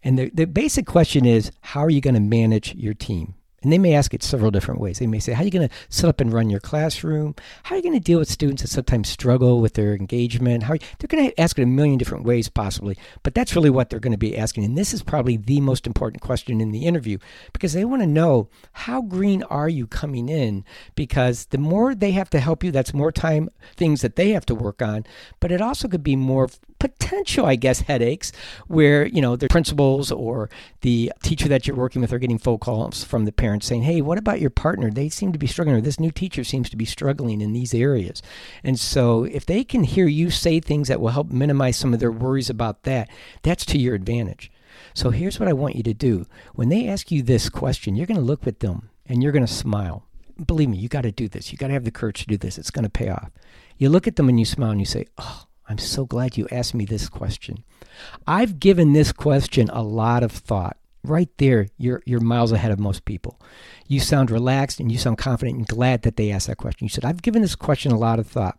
And 0.02 0.18
the, 0.18 0.30
the 0.30 0.46
basic 0.46 0.86
question 0.86 1.26
is 1.26 1.52
how 1.60 1.80
are 1.80 1.90
you 1.90 2.00
going 2.00 2.14
to 2.14 2.20
manage 2.20 2.74
your 2.74 2.94
team? 2.94 3.34
And 3.62 3.70
they 3.70 3.78
may 3.78 3.92
ask 3.92 4.14
it 4.14 4.22
several 4.22 4.50
different 4.50 4.80
ways. 4.80 4.98
They 4.98 5.06
may 5.06 5.18
say, 5.18 5.32
How 5.32 5.42
are 5.42 5.44
you 5.44 5.50
going 5.50 5.68
to 5.68 5.74
set 5.90 6.08
up 6.08 6.20
and 6.20 6.32
run 6.32 6.48
your 6.48 6.60
classroom? 6.60 7.34
How 7.64 7.74
are 7.74 7.78
you 7.78 7.82
going 7.82 7.94
to 7.94 8.00
deal 8.00 8.18
with 8.18 8.30
students 8.30 8.62
that 8.62 8.68
sometimes 8.68 9.10
struggle 9.10 9.60
with 9.60 9.74
their 9.74 9.94
engagement? 9.94 10.62
How 10.62 10.76
they're 10.98 11.08
going 11.08 11.28
to 11.28 11.40
ask 11.40 11.58
it 11.58 11.62
a 11.62 11.66
million 11.66 11.98
different 11.98 12.24
ways, 12.24 12.48
possibly. 12.48 12.96
But 13.22 13.34
that's 13.34 13.54
really 13.54 13.68
what 13.68 13.90
they're 13.90 14.00
going 14.00 14.12
to 14.12 14.18
be 14.18 14.36
asking. 14.36 14.64
And 14.64 14.78
this 14.78 14.94
is 14.94 15.02
probably 15.02 15.36
the 15.36 15.60
most 15.60 15.86
important 15.86 16.22
question 16.22 16.60
in 16.60 16.70
the 16.70 16.86
interview 16.86 17.18
because 17.52 17.74
they 17.74 17.84
want 17.84 18.00
to 18.00 18.06
know 18.06 18.48
how 18.72 19.02
green 19.02 19.42
are 19.44 19.68
you 19.68 19.86
coming 19.86 20.30
in? 20.30 20.64
Because 20.94 21.46
the 21.46 21.58
more 21.58 21.94
they 21.94 22.12
have 22.12 22.30
to 22.30 22.40
help 22.40 22.64
you, 22.64 22.70
that's 22.70 22.94
more 22.94 23.12
time, 23.12 23.50
things 23.76 24.00
that 24.00 24.16
they 24.16 24.30
have 24.30 24.46
to 24.46 24.54
work 24.54 24.80
on. 24.80 25.04
But 25.38 25.52
it 25.52 25.60
also 25.60 25.86
could 25.86 26.02
be 26.02 26.16
more 26.16 26.48
potential, 26.80 27.46
I 27.46 27.54
guess, 27.54 27.82
headaches 27.82 28.32
where, 28.66 29.06
you 29.06 29.22
know, 29.22 29.36
the 29.36 29.48
principals 29.48 30.10
or 30.10 30.50
the 30.80 31.12
teacher 31.22 31.46
that 31.48 31.66
you're 31.66 31.76
working 31.76 32.02
with 32.02 32.12
are 32.12 32.18
getting 32.18 32.38
phone 32.38 32.58
calls 32.58 33.04
from 33.04 33.26
the 33.26 33.32
parents 33.32 33.66
saying, 33.66 33.82
hey, 33.82 34.00
what 34.00 34.18
about 34.18 34.40
your 34.40 34.50
partner? 34.50 34.90
They 34.90 35.08
seem 35.08 35.32
to 35.32 35.38
be 35.38 35.46
struggling, 35.46 35.76
or 35.76 35.80
this 35.80 36.00
new 36.00 36.10
teacher 36.10 36.42
seems 36.42 36.68
to 36.70 36.76
be 36.76 36.84
struggling 36.84 37.40
in 37.40 37.52
these 37.52 37.72
areas. 37.72 38.22
And 38.64 38.80
so 38.80 39.24
if 39.24 39.46
they 39.46 39.62
can 39.62 39.84
hear 39.84 40.08
you 40.08 40.30
say 40.30 40.58
things 40.58 40.88
that 40.88 41.00
will 41.00 41.10
help 41.10 41.30
minimize 41.30 41.76
some 41.76 41.94
of 41.94 42.00
their 42.00 42.10
worries 42.10 42.50
about 42.50 42.82
that, 42.82 43.08
that's 43.42 43.64
to 43.66 43.78
your 43.78 43.94
advantage. 43.94 44.50
So 44.94 45.10
here's 45.10 45.38
what 45.38 45.48
I 45.48 45.52
want 45.52 45.76
you 45.76 45.82
to 45.84 45.94
do. 45.94 46.26
When 46.54 46.68
they 46.68 46.88
ask 46.88 47.10
you 47.10 47.22
this 47.22 47.48
question, 47.48 47.94
you're 47.94 48.06
going 48.06 48.18
to 48.18 48.24
look 48.24 48.46
at 48.46 48.60
them 48.60 48.90
and 49.06 49.22
you're 49.22 49.32
going 49.32 49.46
to 49.46 49.52
smile. 49.52 50.04
Believe 50.44 50.70
me, 50.70 50.78
you 50.78 50.88
got 50.88 51.02
to 51.02 51.12
do 51.12 51.28
this. 51.28 51.52
You 51.52 51.58
got 51.58 51.66
to 51.68 51.74
have 51.74 51.84
the 51.84 51.90
courage 51.90 52.20
to 52.20 52.26
do 52.26 52.38
this. 52.38 52.56
It's 52.56 52.70
going 52.70 52.84
to 52.84 52.90
pay 52.90 53.10
off. 53.10 53.30
You 53.76 53.90
look 53.90 54.06
at 54.06 54.16
them 54.16 54.28
and 54.28 54.38
you 54.38 54.46
smile 54.46 54.70
and 54.70 54.80
you 54.80 54.86
say, 54.86 55.06
Oh, 55.18 55.44
I'm 55.70 55.78
so 55.78 56.04
glad 56.04 56.36
you 56.36 56.48
asked 56.50 56.74
me 56.74 56.84
this 56.84 57.08
question. 57.08 57.62
I've 58.26 58.58
given 58.58 58.92
this 58.92 59.12
question 59.12 59.70
a 59.70 59.84
lot 59.84 60.24
of 60.24 60.32
thought. 60.32 60.76
Right 61.04 61.30
there 61.38 61.68
you're 61.78 62.02
you're 62.04 62.18
miles 62.20 62.50
ahead 62.50 62.72
of 62.72 62.80
most 62.80 63.04
people. 63.04 63.40
You 63.86 64.00
sound 64.00 64.32
relaxed 64.32 64.80
and 64.80 64.90
you 64.90 64.98
sound 64.98 65.18
confident 65.18 65.58
and 65.58 65.66
glad 65.68 66.02
that 66.02 66.16
they 66.16 66.32
asked 66.32 66.48
that 66.48 66.56
question. 66.56 66.86
You 66.86 66.88
said 66.88 67.04
i've 67.04 67.22
given 67.22 67.40
this 67.40 67.54
question 67.54 67.92
a 67.92 67.98
lot 67.98 68.18
of 68.18 68.26
thought. 68.26 68.58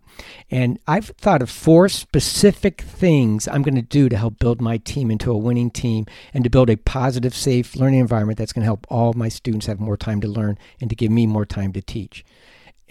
And 0.50 0.80
i've 0.88 1.08
thought 1.18 1.42
of 1.42 1.50
four 1.50 1.90
specific 1.90 2.82
things 2.82 3.46
i'm 3.46 3.62
going 3.62 3.76
to 3.76 3.82
do 3.82 4.08
to 4.08 4.18
help 4.18 4.40
build 4.40 4.62
my 4.62 4.78
team 4.78 5.12
into 5.12 5.32
a 5.32 5.38
winning 5.38 5.70
team 5.70 6.06
and 6.34 6.46
to 6.46 6.50
build 6.50 6.70
a 6.70 6.78
positive 6.78 7.36
safe 7.36 7.76
learning 7.76 8.00
environment 8.00 8.40
that's 8.40 8.54
going 8.54 8.64
to 8.64 8.72
help 8.72 8.88
all 8.90 9.12
my 9.14 9.28
students 9.28 9.66
have 9.66 9.82
more 9.82 9.98
time 9.98 10.22
to 10.22 10.30
learn 10.30 10.58
and 10.80 10.90
to 10.90 10.96
give 10.96 11.12
me 11.12 11.28
more 11.28 11.46
time 11.46 11.74
to 11.74 11.82
teach 11.82 12.24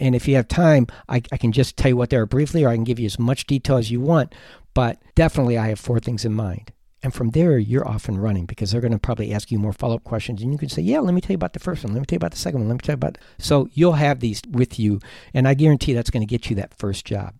and 0.01 0.15
if 0.15 0.27
you 0.27 0.35
have 0.35 0.47
time 0.49 0.87
I, 1.07 1.21
I 1.31 1.37
can 1.37 1.53
just 1.53 1.77
tell 1.77 1.89
you 1.89 1.97
what 1.97 2.09
they 2.09 2.17
are 2.17 2.25
briefly 2.25 2.65
or 2.65 2.69
i 2.69 2.75
can 2.75 2.83
give 2.83 2.99
you 2.99 3.05
as 3.05 3.17
much 3.17 3.47
detail 3.47 3.77
as 3.77 3.89
you 3.89 4.01
want 4.01 4.35
but 4.73 5.01
definitely 5.15 5.57
i 5.57 5.69
have 5.69 5.79
four 5.79 5.99
things 5.99 6.25
in 6.25 6.33
mind 6.33 6.73
and 7.03 7.13
from 7.13 7.31
there, 7.31 7.57
you're 7.57 7.87
off 7.87 8.07
and 8.07 8.21
running 8.21 8.45
because 8.45 8.71
they're 8.71 8.81
going 8.81 8.91
to 8.93 8.99
probably 8.99 9.33
ask 9.33 9.49
you 9.49 9.57
more 9.57 9.73
follow 9.73 9.95
up 9.95 10.03
questions. 10.03 10.41
And 10.41 10.51
you 10.51 10.57
can 10.57 10.69
say, 10.69 10.81
Yeah, 10.81 10.99
let 10.99 11.13
me 11.13 11.21
tell 11.21 11.31
you 11.31 11.35
about 11.35 11.53
the 11.53 11.59
first 11.59 11.83
one. 11.83 11.93
Let 11.93 11.99
me 11.99 12.05
tell 12.05 12.15
you 12.15 12.19
about 12.19 12.31
the 12.31 12.37
second 12.37 12.59
one. 12.59 12.69
Let 12.69 12.75
me 12.75 12.79
tell 12.79 12.93
you 12.93 12.97
about. 12.97 13.17
So 13.39 13.69
you'll 13.73 13.93
have 13.93 14.19
these 14.19 14.41
with 14.49 14.79
you. 14.79 14.99
And 15.33 15.47
I 15.47 15.53
guarantee 15.55 15.93
that's 15.93 16.11
going 16.11 16.21
to 16.21 16.27
get 16.27 16.49
you 16.49 16.55
that 16.57 16.73
first 16.75 17.05
job. 17.05 17.33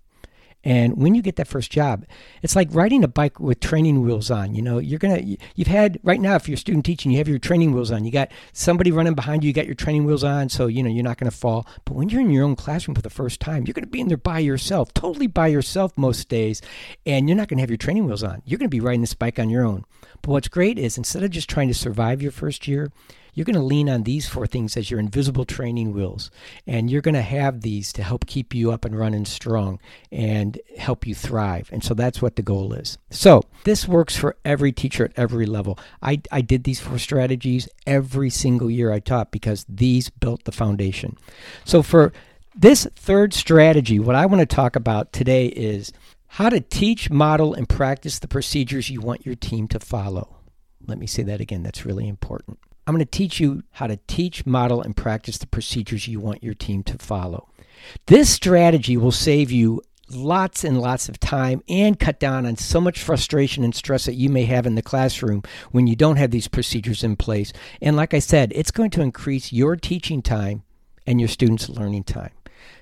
And 0.63 0.97
when 0.97 1.15
you 1.15 1.21
get 1.21 1.37
that 1.37 1.47
first 1.47 1.71
job, 1.71 2.05
it's 2.43 2.55
like 2.55 2.69
riding 2.71 3.03
a 3.03 3.07
bike 3.07 3.39
with 3.39 3.59
training 3.59 4.01
wheels 4.01 4.29
on. 4.29 4.53
You 4.53 4.61
know, 4.61 4.77
you're 4.77 4.99
gonna 4.99 5.21
you've 5.55 5.67
had 5.67 5.99
right 6.03 6.21
now 6.21 6.35
if 6.35 6.47
you're 6.47 6.57
student 6.57 6.85
teaching, 6.85 7.11
you 7.11 7.17
have 7.17 7.27
your 7.27 7.39
training 7.39 7.73
wheels 7.73 7.91
on. 7.91 8.05
You 8.05 8.11
got 8.11 8.31
somebody 8.53 8.91
running 8.91 9.15
behind 9.15 9.43
you, 9.43 9.47
you 9.47 9.53
got 9.53 9.65
your 9.65 9.75
training 9.75 10.05
wheels 10.05 10.23
on, 10.23 10.49
so 10.49 10.67
you 10.67 10.83
know 10.83 10.89
you're 10.89 11.03
not 11.03 11.17
gonna 11.17 11.31
fall. 11.31 11.67
But 11.85 11.95
when 11.95 12.09
you're 12.09 12.21
in 12.21 12.29
your 12.29 12.45
own 12.45 12.55
classroom 12.55 12.95
for 12.95 13.01
the 13.01 13.09
first 13.09 13.39
time, 13.39 13.65
you're 13.65 13.73
gonna 13.73 13.87
be 13.87 14.01
in 14.01 14.07
there 14.07 14.17
by 14.17 14.39
yourself, 14.39 14.93
totally 14.93 15.27
by 15.27 15.47
yourself 15.47 15.97
most 15.97 16.29
days, 16.29 16.61
and 17.05 17.27
you're 17.27 17.37
not 17.37 17.47
gonna 17.47 17.61
have 17.61 17.71
your 17.71 17.77
training 17.77 18.05
wheels 18.05 18.23
on. 18.23 18.41
You're 18.45 18.59
gonna 18.59 18.69
be 18.69 18.79
riding 18.79 19.01
this 19.01 19.15
bike 19.15 19.39
on 19.39 19.49
your 19.49 19.65
own. 19.65 19.85
But 20.21 20.31
what's 20.31 20.47
great 20.47 20.77
is 20.77 20.97
instead 20.97 21.23
of 21.23 21.31
just 21.31 21.49
trying 21.49 21.69
to 21.69 21.73
survive 21.73 22.21
your 22.21 22.31
first 22.31 22.67
year, 22.67 22.91
you're 23.33 23.45
going 23.45 23.56
to 23.56 23.62
lean 23.62 23.89
on 23.89 24.04
these 24.04 24.28
four 24.28 24.45
things 24.48 24.75
as 24.75 24.92
your 24.92 25.00
invisible 25.00 25.45
training 25.45 25.94
wheels. 25.94 26.31
And 26.68 26.89
you're 26.89 27.01
going 27.01 27.16
to 27.16 27.22
have 27.22 27.62
these 27.62 27.94
to 27.94 28.04
help 28.04 28.25
keep 28.25 28.54
you 28.54 28.72
up 28.72 28.86
and 28.86 28.98
running 28.98 29.25
strong 29.25 29.80
and 30.12 30.60
help 30.78 31.07
you 31.07 31.16
thrive. 31.16 31.69
And 31.72 31.83
so 31.83 31.94
that's 31.94 32.22
what 32.22 32.36
the 32.36 32.42
goal 32.42 32.74
is. 32.74 32.98
So 33.10 33.44
this 33.63 33.88
works 33.88 34.16
for 34.16 34.36
every 34.44 34.72
teacher 34.72 35.06
at 35.06 35.13
every 35.18 35.45
level. 35.45 35.80
I, 36.01 36.22
I 36.31 36.42
did 36.42 36.63
these 36.63 36.80
four 36.80 36.98
strategies 36.98 37.69
every 37.86 38.30
single 38.30 38.69
year 38.69 38.92
I 38.92 39.00
taught 39.00 39.31
because 39.31 39.66
these 39.69 40.10
built 40.10 40.44
the 40.44 40.51
foundation. 40.51 41.18
So 41.63 41.81
for 41.81 42.12
this 42.54 42.86
third 42.95 43.33
strategy, 43.33 44.00
what 44.00 44.16
I 44.16 44.25
want 44.25 44.42
to 44.42 44.56
talk 44.56 44.75
about 44.75 45.13
today 45.13 45.48
is 45.48 45.94
how 46.28 46.50
to 46.50 46.60
teach, 46.60 47.10
model, 47.10 47.54
and 47.54 47.68
practice 47.68 48.19
the 48.19 48.28
procedures 48.28 48.89
you 48.89 49.01
want 49.01 49.25
your 49.25 49.36
team 49.36 49.68
to 49.69 49.80
follow. 49.80 50.38
Let 50.86 50.98
me 50.98 51.07
say 51.07 51.24
that 51.24 51.42
again, 51.42 51.63
that's 51.63 51.86
really 51.86 52.07
important. 52.07 52.57
I'm 52.88 52.95
going 52.95 53.06
to 53.06 53.10
teach 53.10 53.39
you 53.39 53.63
how 53.72 53.88
to 53.88 54.00
teach, 54.07 54.45
model, 54.45 54.81
and 54.81 54.95
practice 54.95 55.38
the 55.38 55.48
procedures 55.48 56.07
you 56.07 56.19
want 56.19 56.44
your 56.44 56.54
team 56.54 56.83
to 56.83 56.98
follow. 56.98 57.48
This 58.07 58.30
strategy 58.30 58.98
will 58.98 59.12
save 59.12 59.51
you 59.51 59.81
lots 60.16 60.63
and 60.63 60.80
lots 60.80 61.07
of 61.07 61.19
time 61.19 61.63
and 61.69 62.00
cut 62.00 62.19
down 62.19 62.45
on 62.45 62.57
so 62.57 62.81
much 62.81 63.01
frustration 63.01 63.63
and 63.63 63.74
stress 63.74 64.06
that 64.06 64.16
you 64.16 64.30
may 64.30 64.44
have 64.44 64.66
in 64.66 64.75
the 64.75 64.81
classroom 64.81 65.44
when 65.72 65.88
you 65.88 65.95
don't 65.95 66.18
have 66.18 66.31
these 66.31 66.48
procedures 66.48 67.04
in 67.04 67.16
place. 67.16 67.54
And 67.81 67.95
like 67.95 68.13
I 68.13 68.19
said, 68.19 68.51
it's 68.56 68.72
going 68.72 68.89
to 68.92 69.01
increase 69.01 69.54
your 69.54 69.75
teaching 69.75 70.22
time 70.22 70.63
and 71.07 71.19
your 71.19 71.30
students' 71.30 71.69
learning 71.69 72.04
time. 72.04 72.31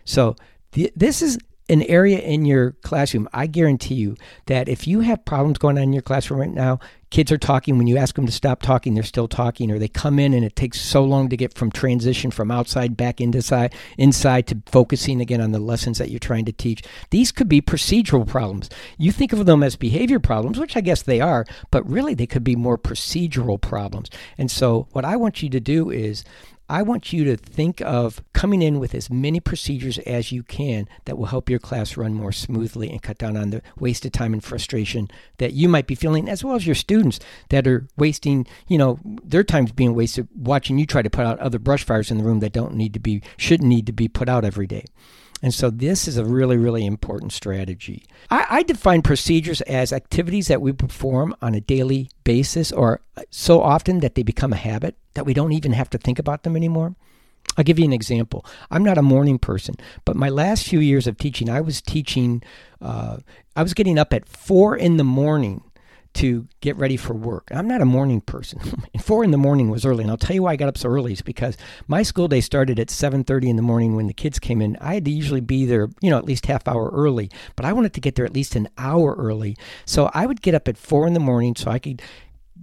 So, 0.05 0.35
th- 0.71 0.93
this 0.95 1.21
is 1.21 1.37
an 1.69 1.83
area 1.83 2.19
in 2.19 2.45
your 2.45 2.71
classroom, 2.81 3.29
I 3.31 3.47
guarantee 3.47 3.95
you 3.95 4.15
that 4.47 4.67
if 4.67 4.87
you 4.87 5.01
have 5.01 5.23
problems 5.23 5.57
going 5.57 5.77
on 5.77 5.83
in 5.83 5.93
your 5.93 6.01
classroom 6.01 6.39
right 6.39 6.49
now, 6.49 6.79
kids 7.11 7.31
are 7.31 7.37
talking, 7.37 7.77
when 7.77 7.87
you 7.87 7.97
ask 7.97 8.15
them 8.15 8.25
to 8.25 8.31
stop 8.31 8.61
talking, 8.61 8.93
they're 8.93 9.03
still 9.03 9.27
talking, 9.27 9.71
or 9.71 9.79
they 9.79 9.87
come 9.87 10.19
in 10.19 10.33
and 10.33 10.43
it 10.43 10.55
takes 10.55 10.81
so 10.81 11.03
long 11.03 11.29
to 11.29 11.37
get 11.37 11.53
from 11.53 11.71
transition 11.71 12.31
from 12.31 12.51
outside 12.51 12.97
back 12.97 13.21
inside, 13.21 13.73
inside 13.97 14.47
to 14.47 14.61
focusing 14.65 15.21
again 15.21 15.41
on 15.41 15.51
the 15.51 15.59
lessons 15.59 15.97
that 15.97 16.09
you're 16.09 16.19
trying 16.19 16.45
to 16.45 16.51
teach. 16.51 16.83
These 17.11 17.31
could 17.31 17.49
be 17.49 17.61
procedural 17.61 18.27
problems. 18.27 18.69
You 18.97 19.11
think 19.11 19.33
of 19.33 19.45
them 19.45 19.63
as 19.63 19.75
behavior 19.75 20.19
problems, 20.19 20.59
which 20.59 20.75
I 20.75 20.81
guess 20.81 21.03
they 21.03 21.21
are, 21.21 21.45
but 21.71 21.87
really 21.89 22.13
they 22.13 22.27
could 22.27 22.43
be 22.43 22.55
more 22.55 22.77
procedural 22.77 23.59
problems. 23.59 24.09
And 24.37 24.49
so, 24.49 24.87
what 24.91 25.05
I 25.05 25.15
want 25.15 25.43
you 25.43 25.49
to 25.49 25.59
do 25.59 25.89
is 25.89 26.23
I 26.69 26.83
want 26.83 27.11
you 27.11 27.23
to 27.25 27.35
think 27.35 27.81
of 27.81 28.23
coming 28.33 28.61
in 28.61 28.79
with 28.79 28.93
as 28.93 29.09
many 29.09 29.39
procedures 29.39 29.97
as 29.99 30.31
you 30.31 30.43
can 30.43 30.87
that 31.05 31.17
will 31.17 31.25
help 31.25 31.49
your 31.49 31.57
class 31.57 31.97
run 31.97 32.13
more 32.13 32.31
smoothly 32.31 32.91
and 32.91 33.01
cut 33.01 33.17
down 33.17 33.35
on 33.35 33.49
the 33.49 33.63
wasted 33.79 34.13
time 34.13 34.33
and 34.33 34.43
frustration 34.43 35.09
that 35.39 35.53
you 35.53 35.67
might 35.67 35.87
be 35.87 35.95
feeling, 35.95 36.29
as 36.29 36.43
well 36.43 36.55
as 36.55 36.67
your 36.67 36.75
students 36.75 37.19
that 37.49 37.67
are 37.67 37.87
wasting, 37.97 38.45
you 38.67 38.77
know, 38.77 38.99
their 39.03 39.43
time's 39.43 39.71
being 39.71 39.95
wasted 39.95 40.27
watching 40.35 40.77
you 40.77 40.85
try 40.85 41.01
to 41.01 41.09
put 41.09 41.25
out 41.25 41.39
other 41.39 41.57
brush 41.57 41.83
fires 41.83 42.11
in 42.11 42.19
the 42.19 42.23
room 42.23 42.39
that 42.39 42.53
don't 42.53 42.75
need 42.75 42.93
to 42.93 42.99
be, 42.99 43.23
shouldn't 43.35 43.67
need 43.67 43.87
to 43.87 43.93
be 43.93 44.07
put 44.07 44.29
out 44.29 44.45
every 44.45 44.67
day. 44.67 44.85
And 45.41 45.53
so 45.53 45.69
this 45.69 46.07
is 46.07 46.17
a 46.17 46.25
really, 46.25 46.57
really 46.57 46.85
important 46.85 47.31
strategy. 47.31 48.05
I, 48.29 48.45
I, 48.49 48.63
define 48.63 49.01
procedures 49.01 49.61
as 49.61 49.93
activities 49.93 50.47
that 50.47 50.61
we 50.61 50.73
perform 50.73 51.33
on 51.41 51.55
a 51.55 51.61
daily 51.61 52.09
basis 52.25 52.71
or 52.71 53.01
so 53.29 53.61
often 53.61 54.01
that 54.01 54.15
they 54.15 54.23
become 54.23 54.51
a 54.51 54.57
habit 54.57 54.97
that 55.13 55.25
we 55.25 55.33
don't 55.33 55.53
even 55.53 55.71
have 55.73 55.89
to 55.91 55.97
think 55.97 56.19
about 56.19 56.43
them 56.43 56.57
anymore. 56.57 56.95
I'll 57.57 57.63
give 57.63 57.79
you 57.79 57.85
an 57.85 57.93
example. 57.93 58.45
I'm 58.69 58.83
not 58.83 58.97
a 58.97 59.01
morning 59.01 59.39
person, 59.39 59.75
but 60.05 60.15
my 60.15 60.29
last 60.29 60.67
few 60.67 60.79
years 60.79 61.07
of 61.07 61.17
teaching, 61.17 61.49
I 61.49 61.61
was 61.61 61.81
teaching, 61.81 62.43
uh, 62.81 63.17
I 63.55 63.63
was 63.63 63.73
getting 63.73 63.97
up 63.97 64.13
at 64.13 64.27
four 64.27 64.75
in 64.75 64.97
the 64.97 65.03
morning 65.03 65.63
to 66.19 66.45
get 66.59 66.75
ready 66.75 66.97
for 66.97 67.13
work. 67.13 67.47
I'm 67.49 67.67
not 67.67 67.79
a 67.79 67.85
morning 67.85 68.19
person. 68.19 68.59
Four 68.99 69.23
in 69.23 69.31
the 69.31 69.37
morning 69.37 69.69
was 69.69 69.85
early, 69.85 70.03
and 70.03 70.11
I'll 70.11 70.17
tell 70.17 70.35
you 70.35 70.43
why 70.43 70.51
I 70.51 70.55
got 70.57 70.67
up 70.67 70.77
so 70.77 70.89
early 70.89 71.13
is 71.13 71.21
because 71.21 71.55
my 71.87 72.03
school 72.03 72.27
day 72.27 72.41
started 72.41 72.77
at 72.77 72.89
7:30 72.89 73.47
in 73.49 73.55
the 73.55 73.61
morning 73.61 73.95
when 73.95 74.07
the 74.07 74.13
kids 74.13 74.37
came 74.37 74.61
in. 74.61 74.75
I 74.81 74.95
had 74.95 75.05
to 75.05 75.11
usually 75.11 75.39
be 75.39 75.65
there, 75.65 75.87
you 76.01 76.09
know, 76.09 76.17
at 76.17 76.25
least 76.25 76.47
half 76.47 76.67
hour 76.67 76.89
early, 76.89 77.31
but 77.55 77.65
I 77.65 77.71
wanted 77.71 77.93
to 77.93 78.01
get 78.01 78.15
there 78.15 78.25
at 78.25 78.33
least 78.33 78.57
an 78.57 78.67
hour 78.77 79.15
early. 79.17 79.55
So 79.85 80.11
I 80.13 80.25
would 80.25 80.41
get 80.41 80.53
up 80.53 80.67
at 80.67 80.77
four 80.77 81.07
in 81.07 81.13
the 81.13 81.21
morning 81.21 81.55
so 81.55 81.71
I 81.71 81.79
could 81.79 82.01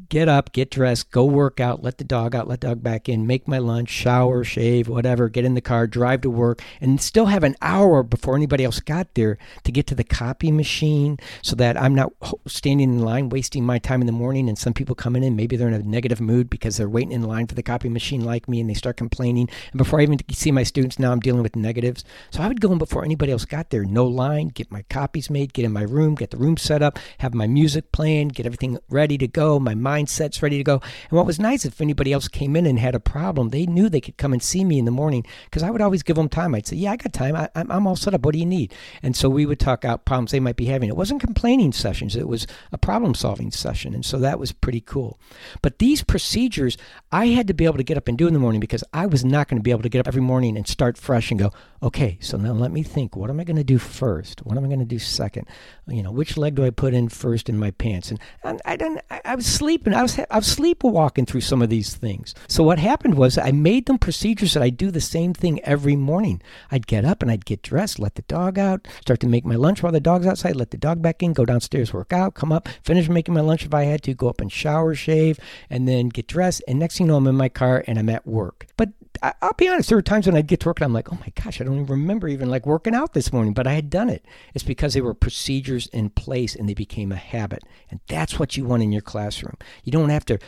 get 0.09 0.29
up, 0.29 0.53
get 0.53 0.71
dressed, 0.71 1.11
go 1.11 1.25
work 1.25 1.61
out, 1.61 1.83
let 1.83 1.99
the 1.99 2.05
dog 2.05 2.35
out, 2.35 2.49
let 2.49 2.61
the 2.61 2.69
dog 2.69 2.83
back 2.83 3.09
in, 3.09 3.27
make 3.27 3.49
my 3.49 3.59
lunch, 3.59 3.89
shower, 3.89 4.43
mm-hmm. 4.43 4.49
shave, 4.49 4.89
whatever, 4.89 5.29
get 5.29 5.45
in 5.45 5.55
the 5.55 5.61
car, 5.61 5.87
drive 5.87 6.21
to 6.23 6.31
work, 6.31 6.63
and 6.81 7.01
still 7.01 7.27
have 7.27 7.45
an 7.45 7.57
hour 7.63 8.03
before 8.03 8.37
anybody 8.37 8.65
else 8.65 8.81
got 8.81 9.15
there 9.15 9.39
to 9.65 9.73
get 9.73 9.87
to 9.87 9.95
the 9.95 10.05
copy 10.05 10.51
machine 10.53 11.19
so 11.43 11.57
that 11.57 11.81
I'm 11.81 11.95
not 11.95 12.13
standing 12.47 12.93
in 12.93 13.01
line 13.01 13.29
wasting 13.29 13.65
my 13.65 13.79
time 13.79 14.01
in 14.01 14.07
the 14.07 14.13
morning 14.13 14.49
and 14.49 14.59
some 14.59 14.75
people 14.75 14.95
coming 14.95 15.25
in, 15.25 15.37
maybe 15.37 15.57
they're 15.57 15.69
in 15.69 15.75
a 15.75 15.79
negative 15.79 16.21
mood 16.21 16.51
because 16.51 16.77
they're 16.77 16.89
waiting 16.89 17.13
in 17.13 17.23
line 17.23 17.47
for 17.47 17.55
the 17.55 17.63
copy 17.63 17.89
machine 17.89 18.25
like 18.25 18.49
me 18.49 18.61
and 18.61 18.69
they 18.71 18.75
start 18.75 18.97
complaining. 18.97 19.49
And 19.73 19.79
before 19.79 20.01
I 20.01 20.05
even 20.05 20.19
see 20.31 20.53
my 20.53 20.63
students, 20.63 20.99
now 20.99 21.13
I'm 21.13 21.21
dealing 21.21 21.43
with 21.43 21.57
negatives. 21.57 22.05
So 22.31 22.43
I 22.43 22.49
would 22.49 22.61
go 22.61 22.73
in 22.73 22.79
before 22.79 23.05
anybody 23.05 23.33
else 23.33 23.45
got 23.45 23.71
there, 23.71 23.85
no 23.85 24.05
line, 24.05 24.49
get 24.49 24.71
my 24.71 24.83
copies 24.91 25.31
made, 25.31 25.53
get 25.53 25.65
in 25.65 25.73
my 25.73 25.83
room, 25.83 26.15
get 26.15 26.31
the 26.31 26.37
room 26.37 26.57
set 26.57 26.83
up, 26.83 26.99
have 27.19 27.35
my 27.35 27.47
music 27.47 27.93
playing, 27.93 28.29
get 28.29 28.47
everything 28.47 28.79
ready 28.89 29.19
to 29.19 29.29
go, 29.29 29.59
my 29.59 29.75
mindset's 29.87 30.43
ready 30.43 30.59
to 30.59 30.65
go. 30.65 30.81
And 31.11 31.17
what 31.17 31.27
was 31.27 31.39
nice, 31.39 31.65
if 31.65 31.81
anybody 31.81 32.13
else 32.13 32.29
came 32.29 32.57
in 32.57 32.67
and 32.67 32.79
had 32.79 32.95
a 32.95 33.01
problem, 33.01 33.51
they 33.51 33.67
knew 33.67 33.89
they 33.89 34.01
could 34.01 34.17
come 34.17 34.33
and 34.33 34.43
see 34.43 34.65
me 34.65 34.79
in 34.79 34.85
the 34.85 34.91
morning 34.91 35.25
because 35.45 35.63
I 35.63 35.71
would 35.71 35.81
always 35.81 36.03
give 36.03 36.17
them 36.17 36.29
time. 36.29 36.55
I'd 36.55 36.67
say, 36.67 36.77
Yeah, 36.77 36.93
I 36.93 36.97
got 36.97 37.13
time. 37.13 37.37
I, 37.37 37.49
am 37.55 37.87
all 37.87 37.97
set 37.97 38.15
up. 38.15 38.25
What 38.25 38.33
do 38.33 38.39
you 38.39 38.47
need? 38.47 38.75
And 39.03 39.15
so 39.15 39.29
we 39.29 39.47
would 39.47 39.61
talk 39.61 39.85
out 39.85 40.05
problems 40.05 40.33
they 40.33 40.41
might 40.41 40.57
be 40.57 40.67
having. 40.67 40.89
It 40.89 40.97
wasn't 40.97 41.21
complaining 41.21 41.73
sessions, 41.73 42.17
it 42.17 42.29
was 42.29 42.47
a 42.73 42.79
problem 42.79 43.15
solving 43.15 43.51
session. 43.51 43.95
And 43.95 44.05
so 44.05 44.19
that 44.19 44.39
was 44.39 44.53
pretty 44.53 44.81
cool. 44.81 45.19
But 45.63 45.79
these 45.79 46.03
procedures, 46.03 46.77
I 47.13 47.27
had 47.29 47.47
to 47.49 47.55
be 47.55 47.65
able 47.65 47.77
to 47.77 47.85
get 47.85 47.97
up 47.97 48.09
and 48.09 48.19
do 48.19 48.27
in 48.27 48.35
the 48.35 48.41
morning 48.41 48.61
because 48.61 48.85
I 48.93 49.07
was 49.07 49.25
not 49.25 49.49
going 49.49 49.59
to 49.59 49.63
be 49.63 49.71
able 49.71 49.83
to 49.83 49.89
get 49.89 50.01
up 50.01 50.09
every 50.09 50.23
morning 50.23 50.57
and 50.57 50.67
start 50.67 50.99
fresh 50.99 51.31
and 51.31 51.39
go, 51.39 51.53
Okay, 51.83 52.19
so 52.21 52.37
now 52.37 52.53
let 52.53 52.73
me 52.73 52.83
think. 52.83 53.15
What 53.17 53.31
am 53.31 53.39
I 53.39 53.45
going 53.45 53.57
to 53.59 53.65
do 53.65 53.79
first? 53.79 54.41
What 54.41 54.57
am 54.57 54.65
I 54.65 54.67
going 54.67 54.81
to 54.81 54.87
do 54.87 54.99
second? 54.99 55.47
You 55.87 56.03
know, 56.03 56.11
which 56.11 56.37
leg 56.37 56.55
do 56.55 56.65
I 56.65 56.71
put 56.71 56.95
in 56.95 57.09
first 57.09 57.49
in 57.49 57.59
my 57.59 57.71
pants? 57.71 58.11
And, 58.11 58.19
and 58.43 58.61
I 58.65 58.77
didn't. 58.77 59.03
I, 59.11 59.21
I 59.25 59.35
was 59.35 59.47
sleeping. 59.47 59.76
I 59.87 60.03
was 60.03 60.19
I 60.19 60.37
was 60.37 60.47
sleepwalking 60.47 61.27
through 61.27 61.43
some 61.43 61.63
of 61.63 61.69
these 61.69 61.95
things. 61.95 62.35
So 62.49 62.63
what 62.63 62.79
happened 62.79 63.15
was 63.15 63.39
I 63.39 63.51
made 63.51 63.87
them 63.87 63.99
procedures 63.99 64.55
that 64.55 64.63
I 64.63 64.71
do 64.71 64.91
the 64.91 65.01
same 65.01 65.35
thing 65.35 65.63
every 65.65 65.97
morning. 65.97 66.43
I'd 66.71 66.87
get 66.87 67.05
up 67.05 67.23
and 67.23 67.31
I'd 67.31 67.45
get 67.45 67.63
dressed, 67.63 67.99
let 67.99 68.15
the 68.15 68.23
dog 68.23 68.59
out, 68.59 68.87
start 69.01 69.21
to 69.21 69.29
make 69.29 69.45
my 69.45 69.55
lunch 69.55 69.83
while 69.83 69.93
the 69.93 70.01
dog's 70.01 70.27
outside, 70.27 70.57
let 70.57 70.71
the 70.71 70.77
dog 70.77 71.03
back 71.03 71.23
in, 71.23 71.33
go 71.33 71.45
downstairs, 71.45 71.93
work 71.93 72.13
out, 72.13 72.35
come 72.35 72.53
up, 72.53 72.69
finish 72.83 73.09
making 73.09 73.35
my 73.35 73.41
lunch 73.41 73.65
if 73.65 73.75
I 73.75 73.85
had 73.85 74.03
to, 74.05 74.15
go 74.15 74.29
up 74.29 74.41
and 74.41 74.53
shower, 74.53 74.95
shave, 74.95 75.39
and 75.71 75.89
then 75.89 76.09
get 76.09 76.27
dressed. 76.27 76.63
And 76.69 76.79
next 76.79 76.99
thing 76.99 77.07
you 77.07 77.13
know, 77.13 77.19
I'm 77.19 77.27
in 77.27 77.35
my 77.35 77.49
car 77.49 77.85
and 77.87 77.99
I'm 77.99 78.09
at 78.09 78.27
work. 78.27 78.67
But 78.77 78.91
I'll 79.23 79.53
be 79.57 79.69
honest, 79.69 79.89
there 79.89 79.99
were 79.99 80.03
times 80.03 80.27
when 80.27 80.37
I'd 80.37 80.47
get 80.47 80.61
to 80.61 80.69
work 80.69 80.79
and 80.81 80.85
I'm 80.85 80.93
like, 80.93 81.13
oh 81.13 81.19
my 81.21 81.33
gosh, 81.43 81.61
I 81.61 81.65
don't 81.65 81.75
even 81.75 81.87
remember 81.87 82.29
even 82.29 82.51
like 82.51 82.67
working 82.67 82.95
out 82.95 83.13
this 83.13 83.33
morning, 83.33 83.55
but 83.55 83.67
I 83.67 83.73
had 83.73 83.91
done 83.91 84.09
it. 84.09 84.25
It's 84.55 84.65
because 84.65 84.95
there 84.95 85.05
were 85.05 85.15
procedures 85.15 85.87
in 85.89 86.11
place 86.11 86.55
and 86.55 86.69
they 86.69 86.75
became 86.75 87.13
a 87.13 87.17
habit. 87.17 87.63
And 87.91 88.01
that's 88.09 88.39
what 88.39 88.57
you 88.57 88.65
want 88.65 88.83
in 88.83 88.93
your 88.93 89.03
classroom. 89.03 89.57
You 89.85 89.93
don't 89.93 90.11
have 90.11 90.25
to 90.27 90.39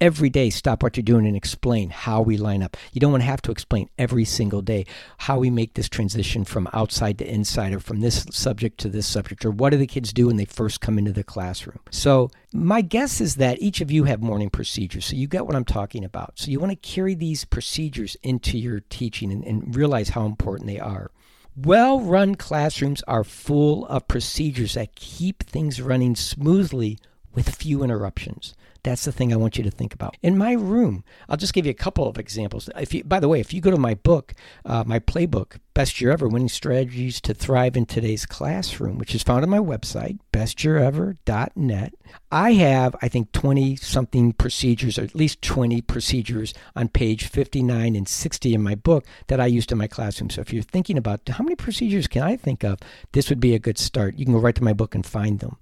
every 0.00 0.28
day 0.30 0.50
stop 0.50 0.82
what 0.82 0.96
you're 0.96 1.02
doing 1.02 1.26
and 1.26 1.36
explain 1.36 1.90
how 1.90 2.20
we 2.20 2.36
line 2.36 2.62
up. 2.62 2.76
You 2.92 3.00
don't 3.00 3.12
want 3.12 3.22
to 3.22 3.28
have 3.28 3.42
to 3.42 3.50
explain 3.50 3.88
every 3.98 4.24
single 4.24 4.62
day 4.62 4.86
how 5.18 5.38
we 5.38 5.50
make 5.50 5.74
this 5.74 5.88
transition 5.88 6.44
from 6.44 6.68
outside 6.72 7.18
to 7.18 7.30
inside 7.30 7.72
or 7.72 7.80
from 7.80 8.00
this 8.00 8.26
subject 8.30 8.78
to 8.80 8.88
this 8.88 9.06
subject 9.06 9.44
or 9.44 9.50
what 9.50 9.70
do 9.70 9.76
the 9.76 9.86
kids 9.86 10.12
do 10.12 10.26
when 10.26 10.36
they 10.36 10.44
first 10.44 10.80
come 10.80 10.98
into 10.98 11.12
the 11.12 11.24
classroom. 11.24 11.80
So, 11.90 12.30
my 12.52 12.80
guess 12.80 13.20
is 13.20 13.36
that 13.36 13.60
each 13.60 13.80
of 13.80 13.90
you 13.90 14.04
have 14.04 14.22
morning 14.22 14.50
procedures. 14.50 15.06
So, 15.06 15.16
you 15.16 15.28
get 15.28 15.46
what 15.46 15.54
I'm 15.54 15.64
talking 15.64 16.04
about. 16.04 16.38
So, 16.38 16.50
you 16.50 16.60
want 16.60 16.70
to 16.70 16.88
carry 16.88 17.14
these 17.14 17.44
procedures 17.44 18.16
into 18.22 18.58
your 18.58 18.80
teaching 18.80 19.30
and, 19.30 19.44
and 19.44 19.76
realize 19.76 20.10
how 20.10 20.24
important 20.24 20.66
they 20.66 20.80
are. 20.80 21.10
Well 21.56 22.00
run 22.00 22.36
classrooms 22.36 23.02
are 23.08 23.24
full 23.24 23.84
of 23.86 24.06
procedures 24.06 24.74
that 24.74 24.94
keep 24.94 25.42
things 25.42 25.82
running 25.82 26.14
smoothly 26.14 26.98
with 27.34 27.54
few 27.54 27.82
interruptions. 27.82 28.54
That's 28.82 29.04
the 29.04 29.12
thing 29.12 29.32
I 29.32 29.36
want 29.36 29.58
you 29.58 29.64
to 29.64 29.70
think 29.70 29.94
about. 29.94 30.16
In 30.22 30.38
my 30.38 30.52
room, 30.52 31.04
I'll 31.28 31.36
just 31.36 31.52
give 31.52 31.66
you 31.66 31.70
a 31.70 31.74
couple 31.74 32.08
of 32.08 32.18
examples. 32.18 32.68
If 32.76 32.94
you, 32.94 33.04
by 33.04 33.20
the 33.20 33.28
way, 33.28 33.40
if 33.40 33.52
you 33.52 33.60
go 33.60 33.70
to 33.70 33.76
my 33.76 33.94
book, 33.94 34.34
uh, 34.64 34.84
my 34.86 34.98
playbook, 34.98 35.58
Best 35.78 36.00
Year 36.00 36.10
Ever 36.10 36.26
Winning 36.26 36.48
Strategies 36.48 37.20
to 37.20 37.32
Thrive 37.32 37.76
in 37.76 37.86
Today's 37.86 38.26
Classroom, 38.26 38.98
which 38.98 39.14
is 39.14 39.22
found 39.22 39.44
on 39.44 39.48
my 39.48 39.60
website, 39.60 40.18
bestyearever.net. 40.32 41.94
I 42.32 42.54
have, 42.54 42.96
I 43.00 43.08
think, 43.08 43.30
20 43.30 43.76
something 43.76 44.32
procedures, 44.32 44.98
or 44.98 45.04
at 45.04 45.14
least 45.14 45.40
20 45.40 45.80
procedures 45.82 46.52
on 46.74 46.88
page 46.88 47.26
59 47.26 47.94
and 47.94 48.08
60 48.08 48.54
in 48.54 48.62
my 48.62 48.74
book 48.74 49.06
that 49.28 49.40
I 49.40 49.46
used 49.46 49.70
in 49.70 49.78
my 49.78 49.86
classroom. 49.86 50.30
So 50.30 50.40
if 50.40 50.52
you're 50.52 50.64
thinking 50.64 50.98
about 50.98 51.28
how 51.28 51.44
many 51.44 51.54
procedures 51.54 52.08
can 52.08 52.22
I 52.22 52.36
think 52.36 52.64
of, 52.64 52.80
this 53.12 53.28
would 53.28 53.38
be 53.38 53.54
a 53.54 53.60
good 53.60 53.78
start. 53.78 54.18
You 54.18 54.24
can 54.24 54.34
go 54.34 54.40
right 54.40 54.56
to 54.56 54.64
my 54.64 54.72
book 54.72 54.96
and 54.96 55.06
find 55.06 55.38
them. 55.38 55.58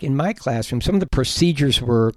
In 0.00 0.16
my 0.16 0.32
classroom, 0.32 0.80
some 0.80 0.94
of 0.96 1.00
the 1.00 1.06
procedures 1.06 1.80
were 1.80 2.12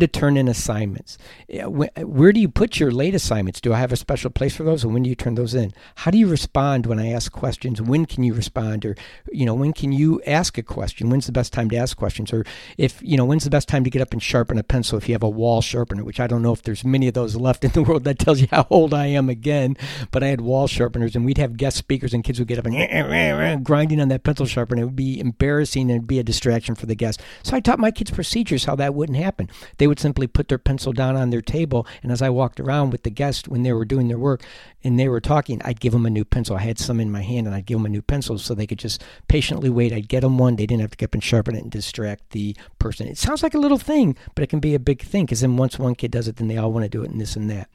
to 0.00 0.08
turn 0.08 0.36
in 0.36 0.48
assignments. 0.48 1.18
Where 1.48 2.32
do 2.32 2.40
you 2.40 2.48
put 2.48 2.78
your 2.78 2.90
late 2.90 3.14
assignments? 3.14 3.60
Do 3.60 3.72
I 3.72 3.78
have 3.78 3.92
a 3.92 3.96
special 3.96 4.30
place 4.30 4.56
for 4.56 4.62
those? 4.62 4.84
And 4.84 4.92
when 4.92 5.02
do 5.02 5.10
you 5.10 5.14
turn 5.14 5.34
those 5.34 5.54
in? 5.54 5.72
How 5.96 6.10
do 6.10 6.18
you 6.18 6.28
respond 6.28 6.86
when 6.86 6.98
I 6.98 7.10
ask 7.10 7.32
questions, 7.32 7.80
when 7.80 8.06
can 8.06 8.22
you 8.24 8.34
respond? 8.34 8.84
Or, 8.84 8.96
you 9.32 9.46
know, 9.46 9.54
when 9.54 9.72
can 9.72 9.92
you 9.92 10.22
ask 10.26 10.58
a 10.58 10.62
question? 10.62 11.10
When's 11.10 11.26
the 11.26 11.32
best 11.32 11.52
time 11.52 11.70
to 11.70 11.76
ask 11.76 11.96
questions? 11.96 12.32
Or 12.32 12.44
if, 12.76 13.00
you 13.02 13.16
know, 13.16 13.24
when's 13.24 13.44
the 13.44 13.50
best 13.50 13.68
time 13.68 13.84
to 13.84 13.90
get 13.90 14.02
up 14.02 14.12
and 14.12 14.22
sharpen 14.22 14.58
a 14.58 14.62
pencil 14.62 14.98
if 14.98 15.08
you 15.08 15.14
have 15.14 15.22
a 15.22 15.28
wall 15.28 15.60
sharpener, 15.60 16.04
which 16.04 16.20
I 16.20 16.26
don't 16.26 16.42
know 16.42 16.52
if 16.52 16.62
there's 16.62 16.84
many 16.84 17.08
of 17.08 17.14
those 17.14 17.36
left 17.36 17.64
in 17.64 17.72
the 17.72 17.82
world. 17.82 18.04
That 18.04 18.18
tells 18.18 18.40
you 18.40 18.48
how 18.50 18.66
old 18.70 18.94
I 18.94 19.06
am 19.06 19.28
again. 19.28 19.76
But 20.10 20.22
I 20.22 20.28
had 20.28 20.40
wall 20.40 20.66
sharpeners 20.66 21.16
and 21.16 21.24
we'd 21.24 21.38
have 21.38 21.56
guest 21.56 21.76
speakers 21.76 22.14
and 22.14 22.22
kids 22.22 22.38
would 22.38 22.48
get 22.48 22.58
up 22.58 22.66
and 22.66 22.74
grinding 23.64 24.00
on 24.00 24.08
that 24.08 24.22
pencil 24.22 24.46
sharpener. 24.46 24.82
It 24.82 24.86
would 24.86 24.96
be 24.96 25.18
embarrassing 25.18 25.90
and 25.90 26.06
be 26.06 26.18
a 26.18 26.22
distraction 26.22 26.74
for 26.74 26.86
the 26.86 26.94
guests. 26.94 27.22
So 27.42 27.56
I 27.56 27.60
taught 27.60 27.78
my 27.78 27.90
kids 27.90 28.10
procedures 28.10 28.64
how 28.64 28.76
that 28.76 28.94
wouldn't 28.94 29.18
happen. 29.18 29.50
They 29.78 29.86
would 29.88 29.98
simply 29.98 30.26
put 30.26 30.48
their 30.48 30.58
pencil 30.58 30.92
down 30.92 31.16
on 31.16 31.30
their 31.30 31.42
table. 31.42 31.86
And 32.02 32.12
as 32.12 32.22
I 32.22 32.30
walked 32.30 32.60
around 32.60 32.90
with 32.90 33.02
the 33.02 33.10
guests 33.10 33.48
when 33.48 33.62
they 33.62 33.72
were 33.72 33.84
doing 33.84 34.08
their 34.08 34.18
work 34.18 34.42
and 34.84 34.98
they 34.98 35.08
were 35.08 35.20
talking, 35.20 35.60
I'd 35.64 35.80
give 35.80 35.92
them 35.92 36.06
a 36.06 36.10
new 36.10 36.24
pencil. 36.24 36.56
I 36.56 36.60
had 36.60 36.78
some 36.78 37.00
in 37.00 37.10
my 37.10 37.22
hand 37.22 37.46
and 37.46 37.54
I'd 37.54 37.66
give 37.66 37.78
them 37.78 37.86
a 37.86 37.90
new 37.90 38.02
pencil 38.02 38.38
so 38.38 38.54
they 38.54 38.66
could 38.66 38.78
just 38.78 39.02
patiently 39.26 39.70
wait. 39.70 39.92
I'd 39.92 40.08
get 40.08 40.20
them 40.20 40.38
one. 40.38 40.56
They 40.56 40.66
didn't 40.66 40.82
have 40.82 40.92
to 40.92 40.96
get 40.96 41.10
up 41.10 41.14
and 41.14 41.24
sharpen 41.24 41.56
it 41.56 41.62
and 41.62 41.70
distract 41.70 42.30
the 42.30 42.56
person. 42.78 43.08
It 43.08 43.18
sounds 43.18 43.42
like 43.42 43.54
a 43.54 43.58
little 43.58 43.78
thing, 43.78 44.16
but 44.34 44.42
it 44.42 44.48
can 44.48 44.60
be 44.60 44.74
a 44.74 44.80
big 44.80 45.02
thing 45.02 45.24
because 45.24 45.40
then 45.40 45.56
once 45.56 45.78
one 45.78 45.94
kid 45.94 46.10
does 46.10 46.28
it, 46.28 46.36
then 46.36 46.48
they 46.48 46.56
all 46.56 46.72
want 46.72 46.84
to 46.84 46.88
do 46.88 47.02
it 47.02 47.10
and 47.10 47.20
this 47.20 47.36
and 47.36 47.50
that. 47.50 47.68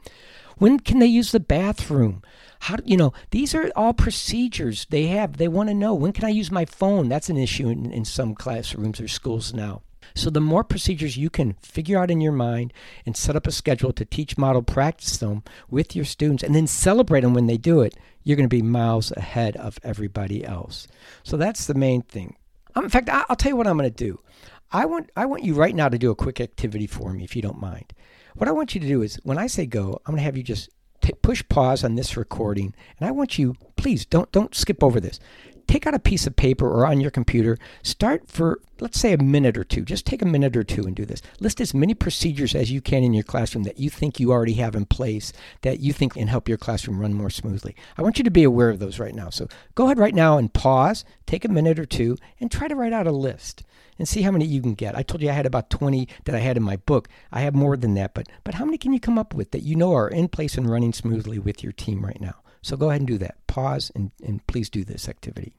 When 0.57 0.79
can 0.79 0.99
they 0.99 1.07
use 1.07 1.31
the 1.31 1.39
bathroom? 1.39 2.21
How 2.61 2.77
you 2.85 2.95
know 2.95 3.11
these 3.31 3.53
are 3.55 3.71
all 3.75 3.93
procedures 3.93 4.85
they 4.89 5.07
have. 5.07 5.37
They 5.37 5.47
want 5.47 5.69
to 5.69 5.73
know 5.73 5.93
when 5.93 6.13
can 6.13 6.25
I 6.25 6.29
use 6.29 6.51
my 6.51 6.65
phone. 6.65 7.09
That's 7.09 7.29
an 7.29 7.37
issue 7.37 7.67
in, 7.69 7.91
in 7.91 8.05
some 8.05 8.35
classrooms 8.35 9.01
or 9.01 9.07
schools 9.07 9.53
now. 9.53 9.81
So, 10.15 10.29
the 10.29 10.41
more 10.41 10.63
procedures 10.63 11.17
you 11.17 11.29
can 11.29 11.53
figure 11.61 11.97
out 11.97 12.11
in 12.11 12.21
your 12.21 12.31
mind 12.31 12.73
and 13.05 13.15
set 13.15 13.35
up 13.35 13.47
a 13.47 13.51
schedule 13.51 13.91
to 13.93 14.05
teach, 14.05 14.37
model, 14.37 14.61
practice 14.61 15.17
them 15.17 15.43
with 15.69 15.95
your 15.95 16.05
students, 16.05 16.43
and 16.43 16.53
then 16.53 16.67
celebrate 16.67 17.21
them 17.21 17.33
when 17.33 17.47
they 17.47 17.57
do 17.57 17.81
it, 17.81 17.95
you're 18.23 18.37
going 18.37 18.49
to 18.49 18.55
be 18.55 18.61
miles 18.61 19.11
ahead 19.11 19.55
of 19.57 19.79
everybody 19.83 20.45
else. 20.45 20.87
So, 21.23 21.37
that's 21.37 21.65
the 21.65 21.73
main 21.73 22.01
thing. 22.01 22.35
Um, 22.75 22.85
in 22.85 22.89
fact, 22.89 23.09
I'll 23.09 23.35
tell 23.35 23.51
you 23.51 23.55
what 23.55 23.67
I'm 23.67 23.77
going 23.77 23.89
to 23.91 23.95
do. 23.95 24.19
I 24.71 24.85
want, 24.85 25.11
I 25.15 25.25
want 25.25 25.43
you 25.43 25.53
right 25.53 25.75
now 25.75 25.89
to 25.89 25.99
do 25.99 26.09
a 26.09 26.15
quick 26.15 26.41
activity 26.41 26.87
for 26.87 27.13
me, 27.13 27.23
if 27.23 27.35
you 27.35 27.41
don't 27.41 27.61
mind. 27.61 27.93
What 28.35 28.47
I 28.47 28.51
want 28.53 28.73
you 28.73 28.81
to 28.81 28.87
do 28.87 29.03
is 29.03 29.19
when 29.23 29.37
I 29.37 29.45
say 29.47 29.67
go, 29.67 30.01
I'm 30.05 30.13
going 30.13 30.17
to 30.17 30.23
have 30.23 30.37
you 30.37 30.43
just 30.43 30.69
t- 31.01 31.13
push 31.21 31.43
pause 31.47 31.83
on 31.83 31.95
this 31.95 32.17
recording, 32.17 32.73
and 32.97 33.07
I 33.07 33.11
want 33.11 33.37
you, 33.37 33.55
please 33.75 34.05
don't 34.05 34.31
don't 34.31 34.55
skip 34.55 34.83
over 34.83 34.99
this 34.99 35.19
take 35.67 35.87
out 35.87 35.93
a 35.93 35.99
piece 35.99 36.27
of 36.27 36.35
paper 36.35 36.67
or 36.67 36.85
on 36.85 36.99
your 37.01 37.11
computer, 37.11 37.57
start 37.81 38.27
for, 38.27 38.59
let's 38.79 38.99
say, 38.99 39.13
a 39.13 39.17
minute 39.17 39.57
or 39.57 39.63
two. 39.63 39.81
Just 39.81 40.05
take 40.05 40.21
a 40.21 40.25
minute 40.25 40.55
or 40.55 40.63
two 40.63 40.83
and 40.83 40.95
do 40.95 41.05
this. 41.05 41.21
List 41.39 41.61
as 41.61 41.73
many 41.73 41.93
procedures 41.93 42.55
as 42.55 42.71
you 42.71 42.81
can 42.81 43.03
in 43.03 43.13
your 43.13 43.23
classroom 43.23 43.63
that 43.63 43.79
you 43.79 43.89
think 43.89 44.19
you 44.19 44.31
already 44.31 44.53
have 44.53 44.75
in 44.75 44.85
place 44.85 45.33
that 45.61 45.79
you 45.79 45.93
think 45.93 46.13
can 46.13 46.27
help 46.27 46.47
your 46.47 46.57
classroom 46.57 46.99
run 46.99 47.13
more 47.13 47.29
smoothly. 47.29 47.75
I 47.97 48.01
want 48.01 48.17
you 48.17 48.23
to 48.23 48.31
be 48.31 48.43
aware 48.43 48.69
of 48.69 48.79
those 48.79 48.99
right 48.99 49.15
now. 49.15 49.29
So 49.29 49.47
go 49.75 49.85
ahead 49.85 49.99
right 49.99 50.15
now 50.15 50.37
and 50.37 50.53
pause, 50.53 51.05
take 51.25 51.45
a 51.45 51.49
minute 51.49 51.79
or 51.79 51.85
two, 51.85 52.17
and 52.39 52.51
try 52.51 52.67
to 52.67 52.75
write 52.75 52.93
out 52.93 53.07
a 53.07 53.11
list 53.11 53.63
and 53.97 54.07
see 54.07 54.21
how 54.21 54.31
many 54.31 54.45
you 54.45 54.61
can 54.61 54.73
get. 54.73 54.97
I 54.97 55.03
told 55.03 55.21
you 55.21 55.29
I 55.29 55.33
had 55.33 55.45
about 55.45 55.69
20 55.69 56.07
that 56.25 56.35
I 56.35 56.39
had 56.39 56.57
in 56.57 56.63
my 56.63 56.77
book. 56.77 57.07
I 57.31 57.41
have 57.41 57.55
more 57.55 57.77
than 57.77 57.93
that, 57.95 58.13
but 58.13 58.27
but 58.43 58.55
how 58.55 58.65
many 58.65 58.77
can 58.77 58.93
you 58.93 58.99
come 58.99 59.17
up 59.17 59.33
with 59.33 59.51
that 59.51 59.63
you 59.63 59.75
know 59.75 59.93
are 59.93 60.07
in 60.07 60.27
place 60.27 60.55
and 60.57 60.69
running 60.69 60.93
smoothly 60.93 61.39
with 61.39 61.63
your 61.63 61.71
team 61.71 62.05
right 62.05 62.19
now? 62.19 62.35
So 62.63 62.75
go 62.75 62.89
ahead 62.89 63.01
and 63.01 63.07
do 63.07 63.19
that. 63.19 63.35
Pause 63.45 63.91
and, 63.93 64.11
and 64.23 64.45
please 64.47 64.69
do 64.69 64.83
this 64.83 65.07
activity. 65.07 65.53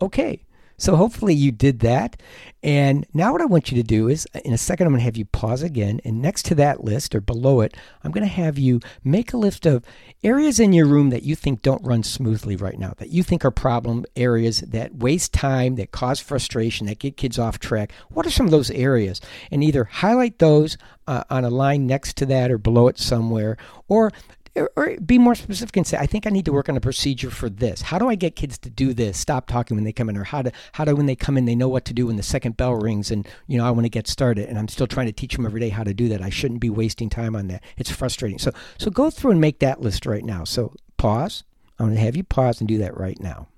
Okay. 0.00 0.44
So 0.76 0.96
hopefully 0.96 1.34
you 1.34 1.52
did 1.52 1.80
that. 1.80 2.20
And 2.62 3.06
now 3.14 3.32
what 3.32 3.40
I 3.40 3.46
want 3.46 3.70
you 3.70 3.80
to 3.80 3.86
do 3.86 4.08
is 4.08 4.26
in 4.44 4.52
a 4.52 4.58
second 4.58 4.86
I'm 4.86 4.92
going 4.92 5.00
to 5.00 5.04
have 5.04 5.16
you 5.16 5.24
pause 5.24 5.62
again 5.62 6.00
and 6.04 6.20
next 6.20 6.46
to 6.46 6.54
that 6.56 6.82
list 6.82 7.14
or 7.14 7.20
below 7.20 7.60
it, 7.60 7.76
I'm 8.02 8.10
going 8.10 8.26
to 8.26 8.32
have 8.32 8.58
you 8.58 8.80
make 9.04 9.32
a 9.32 9.36
list 9.36 9.66
of 9.66 9.84
areas 10.24 10.58
in 10.58 10.72
your 10.72 10.86
room 10.86 11.10
that 11.10 11.22
you 11.22 11.36
think 11.36 11.62
don't 11.62 11.86
run 11.86 12.02
smoothly 12.02 12.56
right 12.56 12.78
now, 12.78 12.94
that 12.96 13.10
you 13.10 13.22
think 13.22 13.44
are 13.44 13.52
problem 13.52 14.04
areas 14.16 14.60
that 14.62 14.96
waste 14.96 15.32
time, 15.32 15.76
that 15.76 15.92
cause 15.92 16.18
frustration, 16.18 16.88
that 16.88 16.98
get 16.98 17.16
kids 17.16 17.38
off 17.38 17.60
track. 17.60 17.92
What 18.10 18.26
are 18.26 18.30
some 18.30 18.46
of 18.46 18.52
those 18.52 18.70
areas? 18.72 19.20
And 19.52 19.62
either 19.62 19.84
highlight 19.84 20.40
those 20.40 20.76
uh, 21.06 21.22
on 21.30 21.44
a 21.44 21.50
line 21.50 21.86
next 21.86 22.16
to 22.16 22.26
that 22.26 22.50
or 22.50 22.58
below 22.58 22.88
it 22.88 22.98
somewhere 22.98 23.56
or 23.86 24.10
or, 24.56 24.96
be 25.04 25.18
more 25.18 25.34
specific 25.34 25.76
and 25.76 25.86
say, 25.86 25.96
I 25.96 26.06
think 26.06 26.26
I 26.26 26.30
need 26.30 26.44
to 26.44 26.52
work 26.52 26.68
on 26.68 26.76
a 26.76 26.80
procedure 26.80 27.30
for 27.30 27.48
this. 27.48 27.82
How 27.82 27.98
do 27.98 28.08
I 28.08 28.14
get 28.14 28.36
kids 28.36 28.58
to 28.58 28.70
do 28.70 28.94
this? 28.94 29.18
Stop 29.18 29.46
talking 29.46 29.76
when 29.76 29.84
they 29.84 29.92
come 29.92 30.08
in, 30.08 30.16
or 30.16 30.24
how 30.24 30.42
to 30.42 30.52
how 30.72 30.84
do 30.84 30.94
when 30.94 31.06
they 31.06 31.16
come 31.16 31.36
in 31.36 31.44
they 31.44 31.54
know 31.54 31.68
what 31.68 31.84
to 31.86 31.94
do 31.94 32.06
when 32.06 32.16
the 32.16 32.22
second 32.22 32.56
bell 32.56 32.74
rings, 32.74 33.10
and 33.10 33.26
you 33.46 33.58
know 33.58 33.66
I 33.66 33.70
want 33.70 33.84
to 33.84 33.90
get 33.90 34.06
started, 34.06 34.48
and 34.48 34.58
I'm 34.58 34.68
still 34.68 34.86
trying 34.86 35.06
to 35.06 35.12
teach 35.12 35.34
them 35.34 35.46
every 35.46 35.60
day 35.60 35.70
how 35.70 35.84
to 35.84 35.94
do 35.94 36.08
that. 36.08 36.22
I 36.22 36.30
shouldn't 36.30 36.60
be 36.60 36.70
wasting 36.70 37.10
time 37.10 37.34
on 37.34 37.48
that. 37.48 37.62
It's 37.76 37.90
frustrating. 37.90 38.38
So 38.38 38.52
so 38.78 38.90
go 38.90 39.10
through 39.10 39.32
and 39.32 39.40
make 39.40 39.58
that 39.58 39.80
list 39.80 40.06
right 40.06 40.24
now. 40.24 40.44
So 40.44 40.74
pause. 40.96 41.44
I'm 41.78 41.86
going 41.86 41.96
to 41.96 42.02
have 42.02 42.16
you 42.16 42.22
pause 42.22 42.60
and 42.60 42.68
do 42.68 42.78
that 42.78 42.96
right 42.96 43.20
now. 43.20 43.48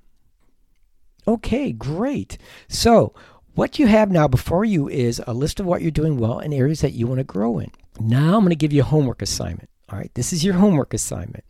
Okay, 1.29 1.73
great. 1.73 2.39
So 2.69 3.13
what 3.55 3.79
you 3.79 3.87
have 3.89 4.11
now 4.11 4.29
before 4.29 4.65
you 4.65 4.89
is 4.89 5.21
a 5.27 5.35
list 5.35 5.61
of 5.61 5.67
what 5.67 5.83
you're 5.83 5.91
doing 5.91 6.19
well 6.19 6.39
and 6.39 6.55
areas 6.55 6.81
that 6.81 6.93
you 6.93 7.07
want 7.07 7.19
to 7.19 7.25
grow 7.25 7.59
in. 7.59 7.71
Now 8.01 8.37
I'm 8.37 8.41
going 8.41 8.51
to 8.51 8.57
give 8.57 8.73
you 8.73 8.83
a 8.83 8.87
homework 8.87 9.21
assignment. 9.21 9.69
All 9.91 9.99
right, 9.99 10.13
this 10.15 10.33
is 10.33 10.45
your 10.45 10.55
homework 10.63 10.95
assignment. 10.95 11.45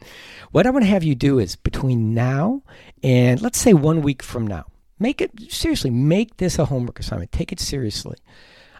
What 0.52 0.66
I 0.66 0.70
want 0.70 0.84
to 0.84 0.90
have 0.90 1.04
you 1.04 1.14
do 1.14 1.38
is 1.38 1.56
between 1.56 2.14
now 2.14 2.62
and 3.02 3.40
let's 3.40 3.58
say 3.58 3.74
one 3.74 4.02
week 4.02 4.22
from 4.22 4.46
now, 4.46 4.66
make 4.98 5.20
it 5.20 5.52
seriously, 5.52 5.90
make 5.90 6.36
this 6.36 6.58
a 6.58 6.66
homework 6.66 7.00
assignment. 7.00 7.32
Take 7.32 7.52
it 7.52 7.60
seriously. 7.60 8.16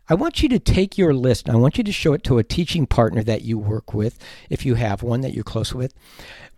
I 0.08 0.14
want 0.14 0.42
you 0.42 0.48
to 0.50 0.60
take 0.60 0.96
your 0.96 1.12
list 1.12 1.48
I 1.48 1.56
want 1.56 1.78
you 1.78 1.84
to 1.84 1.92
show 1.92 2.12
it 2.12 2.22
to 2.24 2.38
a 2.38 2.44
teaching 2.44 2.86
partner 2.86 3.22
that 3.24 3.42
you 3.42 3.58
work 3.58 3.92
with, 3.92 4.18
if 4.50 4.64
you 4.64 4.74
have 4.76 5.02
one 5.02 5.22
that 5.22 5.34
you're 5.34 5.44
close 5.44 5.74
with. 5.74 5.94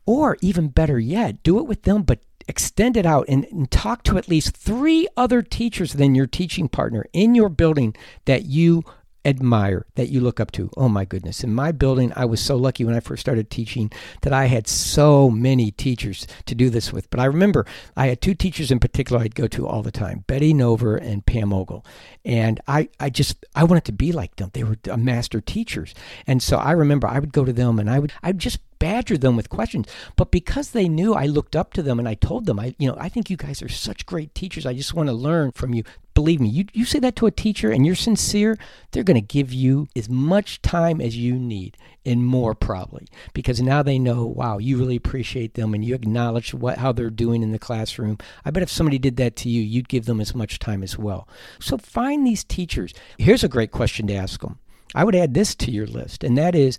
Or 0.05 0.37
even 0.41 0.69
better 0.69 0.99
yet, 0.99 1.43
do 1.43 1.59
it 1.59 1.67
with 1.67 1.83
them, 1.83 2.03
but 2.03 2.21
extend 2.49 2.97
it 2.97 3.05
out 3.05 3.27
and, 3.29 3.45
and, 3.47 3.71
talk 3.71 4.03
to 4.03 4.17
at 4.17 4.29
least 4.29 4.57
three 4.57 5.07
other 5.19 5.43
teachers 5.43 5.93
than 5.93 6.15
your 6.15 6.27
teaching 6.27 6.67
partner 6.67 7.05
in 7.13 7.35
your 7.35 7.51
building 7.51 7.95
that 8.25 8.47
you 8.47 8.83
admire, 9.29 9.87
that 9.95 10.09
you 10.09 10.21
look 10.21 10.41
up 10.41 10.51
to. 10.53 10.71
Oh 10.77 10.89
my 10.89 11.05
goodness. 11.05 11.45
In 11.45 11.55
my 11.55 11.73
building, 11.73 12.13
I 12.17 12.25
was 12.25 12.41
so 12.41 12.57
lucky 12.57 12.85
when 12.85 12.95
I 12.95 13.01
first 13.01 13.21
started 13.21 13.51
teaching 13.51 13.91
that 14.23 14.33
I 14.33 14.47
had 14.47 14.67
so 14.67 15.31
many 15.31 15.71
teachers 15.71 16.27
to 16.47 16.55
do 16.55 16.71
this 16.71 16.93
with. 16.93 17.09
But 17.11 17.21
I 17.21 17.25
remember 17.25 17.67
I 17.97 18.07
had 18.07 18.21
two 18.21 18.35
teachers 18.35 18.71
in 18.71 18.79
particular 18.81 19.23
I'd 19.23 19.35
go 19.35 19.47
to 19.49 19.67
all 19.67 19.83
the 19.83 19.91
time 19.91 20.25
Betty 20.27 20.53
Nover 20.53 21.01
and 21.01 21.25
Pam 21.25 21.53
Ogle. 21.53 21.85
And 22.25 22.61
I, 22.67 22.89
I 23.01 23.11
just, 23.11 23.45
I 23.55 23.65
wanted 23.65 23.85
to 23.87 23.93
be 23.93 24.13
like 24.13 24.37
them. 24.37 24.51
They 24.53 24.65
were 24.65 24.77
master 24.97 25.41
teachers. 25.41 25.95
And 26.27 26.43
so 26.43 26.59
I 26.59 26.73
remember 26.73 27.07
I 27.07 27.19
would 27.19 27.33
go 27.33 27.45
to 27.45 27.53
them 27.53 27.79
and 27.79 27.91
I 27.91 27.99
would, 27.99 28.13
I 28.23 28.29
would 28.29 28.39
just 28.39 28.61
badger 28.79 29.19
them 29.19 29.37
with 29.37 29.49
questions. 29.49 29.87
But 30.17 30.31
because 30.31 30.71
they 30.71 30.89
knew 30.89 31.15
I 31.15 31.27
looked 31.27 31.57
up 31.57 31.73
to 31.75 31.83
them 31.83 31.99
and 31.99 32.09
I 32.09 32.15
told 32.15 32.47
them, 32.47 32.59
I, 32.59 32.75
you 32.79 32.89
know, 32.89 32.97
I 32.99 33.09
think 33.09 33.31
you 33.31 33.37
guys 33.37 33.63
are 33.63 33.69
such 33.69 34.07
great 34.07 34.35
teachers. 34.35 34.67
I 34.67 34.75
just 34.75 34.95
want 34.95 35.09
to 35.09 35.13
learn 35.13 35.53
from 35.53 35.75
you. 35.75 35.85
Believe 36.15 36.41
me, 36.41 36.49
you, 36.49 36.65
you 36.73 36.85
say 36.85 36.99
that 36.99 37.15
to 37.17 37.27
a 37.27 37.31
teacher 37.31 37.71
and 37.71 37.87
you're 37.87 37.95
sincere, 37.95 38.59
they're 38.91 39.05
going 39.05 39.21
to 39.21 39.21
give 39.21 39.53
you 39.53 39.87
as 39.95 40.09
much 40.09 40.61
time 40.63 41.01
as 41.01 41.17
you 41.17 41.35
need 41.35 41.77
and 42.05 42.25
more 42.25 42.55
probably 42.55 43.07
because 43.35 43.61
now 43.61 43.83
they 43.83 43.99
know, 43.99 44.25
wow, 44.25 44.59
you 44.59 44.79
really 44.79 44.97
appreciate 44.97 45.55
them 45.55 45.75
and 45.75 45.85
you 45.85 45.95
acknowledge 45.95 46.55
what 46.55 46.79
how 46.79 46.91
they're 46.91 47.11
doing 47.11 47.43
in 47.43 47.53
the 47.53 47.59
classroom. 47.59 48.19
I 48.45 48.51
bet 48.51 48.63
if 48.63 48.71
somebody 48.71 48.99
did 48.99 49.17
that 49.19 49.37
to 49.37 49.49
you, 49.49 49.61
you'd 49.61 49.89
give 49.89 50.07
them 50.07 50.21
as 50.21 50.35
much 50.35 50.59
time 50.59 50.83
as 50.83 50.99
well. 50.99 51.29
So 51.61 51.77
find 51.79 52.27
these 52.27 52.45
teachers. 52.45 52.95
Here's 53.19 53.45
a 53.45 53.49
great 53.49 53.71
question 53.71 54.07
to 54.09 54.15
ask 54.15 54.41
them. 54.41 54.59
I 54.95 55.05
would 55.05 55.15
add 55.15 55.35
this 55.35 55.55
to 55.57 55.71
your 55.71 55.87
list, 55.87 56.25
and 56.25 56.39
that 56.39 56.55
is 56.55 56.79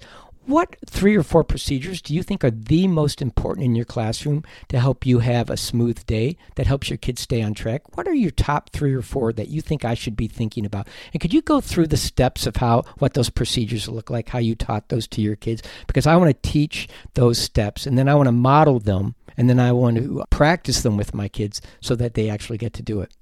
what 0.49 0.75
three 0.87 1.15
or 1.15 1.21
four 1.21 1.43
procedures 1.43 2.01
do 2.01 2.13
you 2.13 2.23
think 2.23 2.43
are 2.43 2.49
the 2.49 2.87
most 2.87 3.21
important 3.21 3.65
in 3.65 3.75
your 3.75 3.85
classroom 3.85 4.43
to 4.67 4.79
help 4.79 5.05
you 5.05 5.19
have 5.19 5.49
a 5.49 5.55
smooth 5.55 6.03
day 6.07 6.35
that 6.55 6.65
helps 6.65 6.89
your 6.89 6.97
kids 6.97 7.21
stay 7.21 7.43
on 7.43 7.53
track? 7.53 7.95
What 7.95 8.07
are 8.07 8.15
your 8.15 8.31
top 8.31 8.71
three 8.71 8.95
or 8.95 9.03
four 9.03 9.31
that 9.33 9.49
you 9.49 9.61
think 9.61 9.85
I 9.85 9.93
should 9.93 10.15
be 10.15 10.27
thinking 10.27 10.65
about? 10.65 10.87
And 11.13 11.21
could 11.21 11.33
you 11.33 11.43
go 11.43 11.61
through 11.61 11.87
the 11.87 11.97
steps 11.97 12.47
of 12.47 12.55
how 12.55 12.81
what 12.97 13.13
those 13.13 13.29
procedures 13.29 13.87
look 13.87 14.09
like, 14.09 14.29
how 14.29 14.39
you 14.39 14.55
taught 14.55 14.89
those 14.89 15.07
to 15.09 15.21
your 15.21 15.35
kids? 15.35 15.61
Because 15.85 16.07
I 16.07 16.15
want 16.15 16.31
to 16.31 16.49
teach 16.49 16.87
those 17.13 17.37
steps 17.37 17.85
and 17.85 17.95
then 17.95 18.09
I 18.09 18.15
want 18.15 18.27
to 18.27 18.31
model 18.31 18.79
them 18.79 19.13
and 19.37 19.49
then 19.49 19.59
I 19.59 19.71
want 19.71 19.97
to 19.97 20.23
practice 20.31 20.81
them 20.81 20.97
with 20.97 21.13
my 21.13 21.27
kids 21.27 21.61
so 21.79 21.95
that 21.95 22.15
they 22.15 22.27
actually 22.27 22.57
get 22.57 22.73
to 22.73 22.81
do 22.81 23.01
it. 23.01 23.13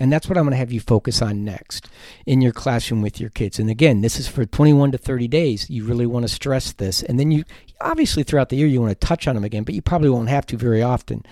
And 0.00 0.12
that's 0.12 0.28
what 0.28 0.36
I'm 0.36 0.44
going 0.44 0.52
to 0.52 0.58
have 0.58 0.72
you 0.72 0.80
focus 0.80 1.22
on 1.22 1.44
next 1.44 1.88
in 2.26 2.40
your 2.40 2.52
classroom 2.52 3.00
with 3.00 3.20
your 3.20 3.30
kids. 3.30 3.58
And 3.58 3.70
again, 3.70 4.00
this 4.00 4.18
is 4.18 4.26
for 4.26 4.44
21 4.44 4.92
to 4.92 4.98
30 4.98 5.28
days. 5.28 5.70
You 5.70 5.84
really 5.84 6.06
want 6.06 6.24
to 6.24 6.34
stress 6.34 6.72
this. 6.72 7.02
And 7.02 7.18
then 7.18 7.30
you, 7.30 7.44
obviously, 7.80 8.24
throughout 8.24 8.48
the 8.48 8.56
year, 8.56 8.66
you 8.66 8.80
want 8.80 8.98
to 8.98 9.06
touch 9.06 9.28
on 9.28 9.36
them 9.36 9.44
again, 9.44 9.62
but 9.62 9.74
you 9.74 9.82
probably 9.82 10.10
won't 10.10 10.28
have 10.28 10.46
to 10.46 10.56
very 10.56 10.82
often. 10.82 11.24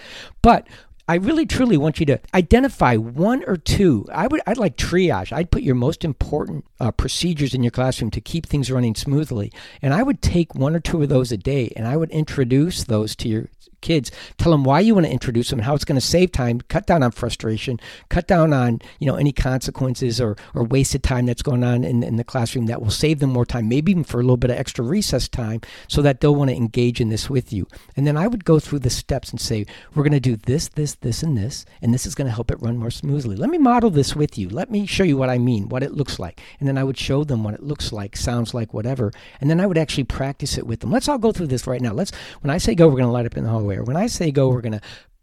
But 0.43 0.69
I 1.09 1.17
really 1.17 1.47
truly 1.47 1.77
want 1.77 1.99
you 1.99 2.07
to 2.07 2.21
identify 2.33 2.97
one 2.97 3.43
or 3.47 3.57
two. 3.57 4.07
I 4.13 4.29
would 4.29 4.41
I'd 4.47 4.57
like 4.57 4.77
triage. 4.77 5.33
I'd 5.33 5.51
put 5.51 5.63
your 5.63 5.75
most 5.75 6.05
important 6.05 6.65
uh, 6.79 6.93
procedures 6.93 7.55
in 7.55 7.65
your 7.65 7.73
classroom 7.73 8.11
to 8.13 8.21
keep 8.21 8.47
things 8.47 8.71
running 8.71 8.95
smoothly, 8.95 9.53
and 9.83 9.93
I 9.93 10.05
would 10.05 10.23
take 10.23 10.55
one 10.55 10.77
or 10.77 10.81
two 10.81 11.03
of 11.03 11.09
those 11.09 11.33
a 11.33 11.37
day, 11.37 11.73
and 11.77 11.89
I 11.89 11.97
would 11.97 12.11
introduce 12.11 12.85
those 12.85 13.17
to 13.17 13.29
your 13.29 13.49
kids. 13.83 14.11
Tell 14.39 14.53
them 14.53 14.65
why 14.65 14.81
you 14.81 14.95
want 14.95 15.07
to 15.07 15.13
introduce 15.13 15.51
them 15.51 15.59
and 15.59 15.67
how 15.67 15.75
it's 15.75 15.85
going 15.85 16.01
to 16.01 16.07
save 16.07 16.33
time, 16.33 16.61
cut 16.63 16.87
down 16.87 17.03
on 17.03 17.11
frustration, 17.11 17.79
cut 18.09 18.27
down 18.27 18.53
on 18.53 18.81
you 18.99 19.07
know 19.07 19.17
any 19.17 19.33
consequences 19.33 20.21
or, 20.21 20.37
or 20.55 20.65
wasted 20.65 21.03
time 21.03 21.27
that's 21.27 21.43
going 21.43 21.63
on 21.63 21.85
in, 21.85 22.03
in 22.03 22.17
the 22.17 22.25
classroom 22.25 22.67
that 22.67 22.81
will 22.81 22.91
save 22.91 23.19
them 23.19 23.31
more 23.31 23.45
time, 23.45 23.69
maybe 23.69 23.93
even 23.93 24.05
for 24.05 24.19
a 24.19 24.23
little 24.23 24.37
bit 24.37 24.51
of 24.51 24.57
extra 24.57 24.85
recess 24.85 25.29
time, 25.29 25.61
so 25.89 26.01
that 26.01 26.21
they'll 26.21 26.35
want 26.35 26.51
to 26.51 26.57
engage 26.57 27.01
in 27.01 27.11
this 27.11 27.29
with 27.29 27.53
you. 27.53 27.67
And 27.97 28.07
then 28.07 28.17
I 28.17 28.27
would 28.27 28.45
go 28.45 28.59
through 28.59 28.81
the 28.81 28.91
steps 28.91 29.31
and 29.31 29.41
say, 29.41 29.67
we're 29.95 30.05
going 30.05 30.13
to 30.13 30.21
do 30.21 30.37
this, 30.37 30.69
this, 30.69 30.95
this, 30.95 31.23
and 31.23 31.37
this, 31.37 31.67
and 31.83 31.93
this 31.93 32.07
is 32.07 32.15
going 32.15 32.27
to 32.27 32.35
help 32.35 32.51
it 32.51 32.63
run 32.63 32.77
more 32.77 32.91
smoothly. 32.91 33.37
Let 33.37 33.51
me 33.51 33.59
model 33.59 33.91
this 33.91 34.15
with 34.15 34.39
you. 34.39 34.49
Let 34.49 34.71
me 34.71 34.87
show 34.87 35.05
you 35.05 35.17
what 35.17 35.29
I 35.29 35.39
mean, 35.39 35.69
what 35.69 35.83
it 35.83 35.93
looks 35.93 36.19
like. 36.19 36.41
And 36.61 36.69
then 36.69 36.79
I 36.79 36.85
would 36.85 36.99
show 36.99 37.25
them 37.25 37.45
what 37.45 37.55
it 37.55 37.63
looks 37.63 37.93
like, 37.93 38.17
sounds 38.17 38.55
like, 38.55 38.73
whatever. 38.73 39.13
And 39.41 39.51
then 39.51 39.61
I 39.61 39.67
would 39.67 39.79
actually 39.79 40.05
practice 40.05 40.57
it 40.57 40.67
with 40.67 40.81
them. 40.81 40.91
Let's 40.91 41.09
all 41.09 41.19
go 41.19 41.33
through 41.33 41.49
this 41.49 41.67
right 41.67 41.81
now. 41.81 41.93
Let's 41.93 42.13
when 42.41 42.51
I 42.51 42.59
say 42.59 42.75
go, 42.75 42.87
we're 42.87 42.95
going 42.95 43.05
to 43.05 43.11
light 43.11 43.27
up 43.27 43.37
in 43.37 43.45
the 43.45 43.51
hallway 43.51 43.72
when 43.81 43.97
I 43.97 44.07
say 44.07 44.31
go, 44.31 44.49
we're 44.49 44.61
going 44.61 44.73
to 44.73 44.81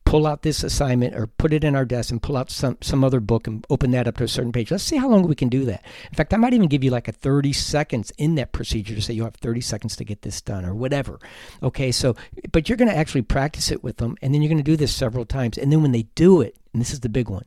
pull 0.09 0.25
out 0.25 0.41
this 0.41 0.63
assignment 0.63 1.13
or 1.15 1.27
put 1.27 1.53
it 1.53 1.63
in 1.63 1.75
our 1.75 1.85
desk 1.85 2.09
and 2.09 2.19
pull 2.19 2.35
out 2.35 2.49
some, 2.49 2.75
some 2.81 3.03
other 3.03 3.19
book 3.19 3.45
and 3.45 3.63
open 3.69 3.91
that 3.91 4.07
up 4.07 4.17
to 4.17 4.23
a 4.23 4.27
certain 4.27 4.51
page. 4.51 4.71
Let's 4.71 4.83
see 4.83 4.97
how 4.97 5.07
long 5.07 5.27
we 5.27 5.35
can 5.35 5.49
do 5.49 5.65
that. 5.65 5.85
In 6.09 6.15
fact, 6.15 6.33
I 6.33 6.37
might 6.37 6.53
even 6.53 6.67
give 6.67 6.83
you 6.83 6.89
like 6.89 7.07
a 7.07 7.11
30 7.11 7.53
seconds 7.53 8.11
in 8.17 8.33
that 8.35 8.51
procedure 8.51 8.95
to 8.95 9.01
say 9.01 9.13
you 9.13 9.23
have 9.23 9.35
30 9.35 9.61
seconds 9.61 9.95
to 9.97 10.03
get 10.03 10.23
this 10.23 10.41
done 10.41 10.65
or 10.65 10.73
whatever. 10.73 11.19
Okay, 11.61 11.91
so, 11.91 12.15
but 12.51 12.67
you're 12.67 12.77
going 12.77 12.89
to 12.89 12.97
actually 12.97 13.21
practice 13.21 13.69
it 13.69 13.83
with 13.83 13.97
them 13.97 14.17
and 14.23 14.33
then 14.33 14.41
you're 14.41 14.49
going 14.49 14.57
to 14.57 14.63
do 14.63 14.75
this 14.75 14.95
several 14.95 15.25
times. 15.25 15.59
And 15.59 15.71
then 15.71 15.83
when 15.83 15.91
they 15.91 16.03
do 16.15 16.41
it, 16.41 16.55
and 16.73 16.81
this 16.81 16.91
is 16.91 17.01
the 17.01 17.09
big 17.09 17.29
one, 17.29 17.45